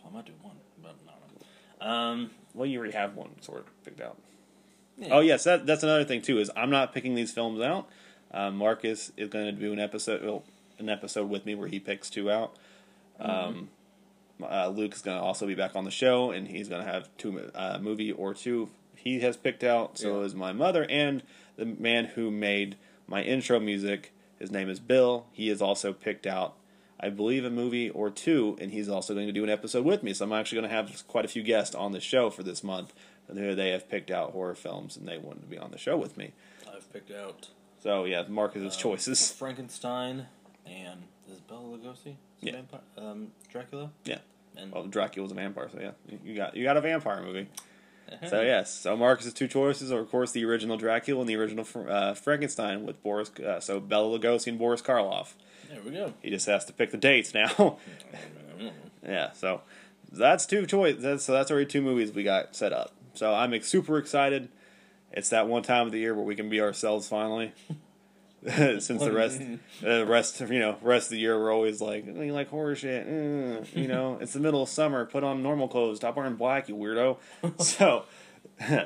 I 0.09 0.15
might 0.15 0.27
do 0.27 0.33
one, 0.43 0.55
but 0.81 0.95
not. 1.05 1.87
Um, 1.87 2.31
Well, 2.55 2.67
you 2.67 2.79
already 2.79 2.93
have 2.95 3.17
one 3.17 3.31
sort 3.43 3.61
of 3.61 3.85
picked 3.85 4.01
out. 4.01 4.17
yeah. 4.97 5.09
Oh 5.11 5.21
yes, 5.21 5.43
that, 5.45 5.67
that's 5.67 5.83
another 5.83 6.05
thing 6.05 6.23
too. 6.23 6.39
Is 6.39 6.53
I'm 6.57 6.71
not 6.71 6.95
picking 6.95 7.17
these 7.17 7.33
films 7.33 7.61
out. 7.61 7.89
Um, 8.31 8.57
Marcus 8.57 9.11
is 9.17 9.29
going 9.29 9.47
to 9.47 9.53
do 9.53 9.73
an 9.73 9.81
episode, 9.81 10.23
well, 10.25 10.45
an 10.79 10.89
episode 10.89 11.29
with 11.29 11.45
me 11.47 11.55
where 11.57 11.69
he 11.69 11.81
picks 11.81 12.11
two 12.11 12.31
out. 12.31 12.55
Um, 13.19 13.71
uh, 14.43 14.69
Luke 14.69 14.95
is 14.95 15.03
going 15.03 15.17
to 15.17 15.23
also 15.23 15.47
be 15.47 15.55
back 15.55 15.77
on 15.77 15.85
the 15.85 15.91
show, 15.91 16.31
and 16.31 16.49
he's 16.49 16.69
going 16.69 16.85
to 16.85 16.91
have 16.91 17.09
two 17.19 17.51
uh, 17.55 17.79
movie 17.81 18.13
or 18.13 18.35
two 18.35 18.69
he 18.97 19.21
has 19.21 19.37
picked 19.37 19.63
out. 19.63 19.99
So 19.99 20.21
Yeah. 20.21 20.27
is 20.27 20.35
my 20.35 20.53
mother 20.53 20.87
and 20.89 21.23
the 21.57 21.67
man 21.67 22.07
who 22.07 22.31
made 22.31 22.77
my 23.07 23.23
intro 23.23 23.61
music. 23.61 24.13
His 24.39 24.51
name 24.51 24.71
is 24.71 24.81
Bill. 24.81 25.27
He 25.31 25.49
has 25.49 25.61
also 25.61 25.93
picked 25.93 26.27
out, 26.27 26.55
I 26.99 27.11
believe, 27.11 27.45
a 27.45 27.51
movie 27.51 27.91
or 27.91 28.09
two, 28.11 28.57
and 28.61 28.73
he's 28.73 28.89
also 28.89 29.13
going 29.15 29.27
to 29.27 29.33
do 29.33 29.45
an 29.45 29.51
episode 29.51 29.85
with 29.85 30.03
me. 30.03 30.15
So 30.15 30.25
I'm 30.25 30.33
actually 30.33 30.61
going 30.61 30.71
to 30.71 30.75
have 30.75 31.07
quite 31.07 31.27
a 31.27 31.29
few 31.29 31.43
guests 31.43 31.75
on 31.75 31.93
the 31.93 32.01
show 32.01 32.31
for 32.31 32.43
this 32.43 32.65
month. 32.65 32.95
And 33.29 33.39
who 33.39 33.55
they 33.55 33.71
have 33.71 33.89
picked 33.89 34.11
out 34.11 34.33
horror 34.33 34.55
films, 34.55 34.99
and 34.99 35.09
they 35.09 35.17
wanted 35.17 35.41
to 35.43 35.47
be 35.47 35.57
on 35.57 35.71
the 35.71 35.79
show 35.79 35.97
with 35.97 36.19
me. 36.19 36.33
I've 36.75 36.91
picked 36.93 37.11
out 37.11 37.49
So 37.83 38.05
yeah, 38.05 38.25
Marcus's 38.29 38.75
um, 38.75 38.79
choices. 38.81 39.33
Frankenstein 39.33 40.27
and 40.67 41.05
is 41.31 41.39
it 41.39 41.49
Bela 41.49 41.61
Lugosi? 41.63 42.15
Yeah. 42.41 42.53
Vampire, 42.53 42.81
um, 42.99 43.29
Dracula. 43.51 43.91
Yeah. 44.05 44.19
And 44.57 44.71
Well, 44.73 44.85
Dracula's 44.85 45.33
a 45.33 45.35
vampire, 45.35 45.69
so 45.73 45.81
yeah, 45.81 45.91
you- 46.09 46.21
you 46.25 46.37
got 46.37 46.57
you 46.57 46.63
got 46.65 46.77
a 46.77 46.81
vampire 46.81 47.23
movie. 47.23 47.49
Uh-huh. 48.13 48.29
So 48.29 48.43
yes, 48.43 48.71
so 48.73 48.97
Marcus's 48.97 49.33
two 49.33 49.49
choices 49.49 49.91
are 49.91 49.99
of 50.01 50.11
course 50.11 50.31
the 50.33 50.45
original 50.45 50.77
Dracula 50.77 51.21
and 51.21 51.29
the 51.29 51.37
original 51.37 51.67
uh, 51.89 52.15
Frankenstein 52.15 52.85
with 52.87 53.03
Boris. 53.03 53.31
Uh, 53.41 53.61
so 53.61 53.81
Bela 53.81 54.17
Lugosi 54.19 54.49
and 54.49 54.59
Boris 54.59 54.83
Karloff. 54.83 55.33
there 55.71 55.81
we 55.83 55.91
go. 55.91 56.13
He 56.23 56.31
just 56.31 56.47
has 56.47 56.65
to 56.67 56.73
pick 56.73 56.91
the 56.91 56.99
dates 56.99 57.33
now. 57.35 57.79
yeah, 59.03 59.33
so 59.33 59.63
that's 60.13 60.47
two 60.47 60.67
choice. 60.67 60.97
That's, 60.99 61.25
so 61.25 61.33
that's 61.33 61.51
already 61.51 61.67
two 61.67 61.83
movies 61.83 62.13
we 62.13 62.23
got 62.23 62.55
set 62.55 62.73
up. 62.73 62.93
So 63.15 63.33
I'm 63.35 63.59
super 63.63 63.99
excited, 63.99 64.49
it's 65.13 65.31
that 65.31 65.49
one 65.49 65.63
time 65.63 65.87
of 65.87 65.93
the 65.93 65.99
year 65.99 66.15
where 66.15 66.25
we 66.25 66.35
can 66.37 66.49
be 66.49 66.61
ourselves 66.61 67.09
finally. 67.09 67.53
Since 68.81 68.89
the 68.89 69.11
rest, 69.13 69.41
the 69.81 70.05
rest, 70.05 70.41
of, 70.43 70.51
you 70.53 70.59
know, 70.59 70.77
rest 70.83 71.07
of 71.07 71.11
the 71.13 71.19
year 71.19 71.39
we're 71.39 71.51
always 71.53 71.81
like, 71.81 72.05
"Oh, 72.07 72.21
you 72.21 72.33
like 72.35 72.49
horror 72.51 72.75
shit, 72.77 73.07
Mm, 73.09 73.75
you 73.75 73.89
know. 73.89 74.19
it's 74.21 74.35
the 74.35 74.41
middle 74.41 74.63
of 74.63 74.69
summer. 74.69 75.07
Put 75.07 75.25
on 75.25 75.43
normal 75.43 75.67
clothes. 75.67 75.97
Stop 75.97 76.17
wearing 76.17 76.35
black, 76.35 76.69
you 76.69 76.77
weirdo. 76.77 77.17
so 77.63 78.05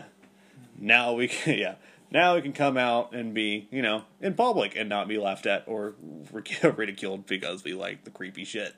now 0.79 1.12
we 1.14 1.27
can, 1.27 1.59
yeah, 1.59 1.75
now 2.12 2.37
we 2.37 2.42
can 2.42 2.53
come 2.53 2.77
out 2.77 3.12
and 3.12 3.35
be, 3.35 3.66
you 3.73 3.83
know, 3.83 4.05
in 4.21 4.35
public 4.35 4.77
and 4.77 4.88
not 4.88 5.09
be 5.09 5.18
laughed 5.18 5.47
at 5.47 5.64
or 5.66 5.94
ridiculed 6.33 7.27
because 7.27 7.64
we 7.64 7.75
like 7.75 8.05
the 8.05 8.11
creepy 8.11 8.44
shit. 8.44 8.77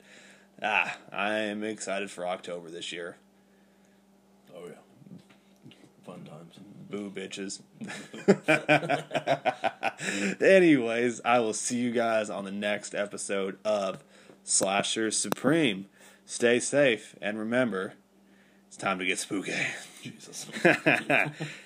Ah, 0.63 0.97
I'm 1.11 1.63
excited 1.63 2.09
for 2.09 2.25
October 2.25 2.69
this 2.71 2.91
year. 2.91 3.17
Oh 4.55 4.65
yeah, 4.65 4.73
fun 6.05 6.23
times. 6.23 6.59
Boo 6.91 7.09
bitches. 7.09 7.61
Anyways, 10.41 11.21
I 11.23 11.39
will 11.39 11.53
see 11.53 11.77
you 11.77 11.91
guys 11.91 12.29
on 12.29 12.43
the 12.43 12.51
next 12.51 12.93
episode 12.93 13.57
of 13.63 14.03
Slasher 14.43 15.09
Supreme. 15.09 15.85
Stay 16.25 16.59
safe 16.59 17.15
and 17.21 17.39
remember, 17.39 17.93
it's 18.67 18.75
time 18.75 18.99
to 18.99 19.05
get 19.05 19.19
spooky. 19.19 19.53
Jesus. 20.03 20.47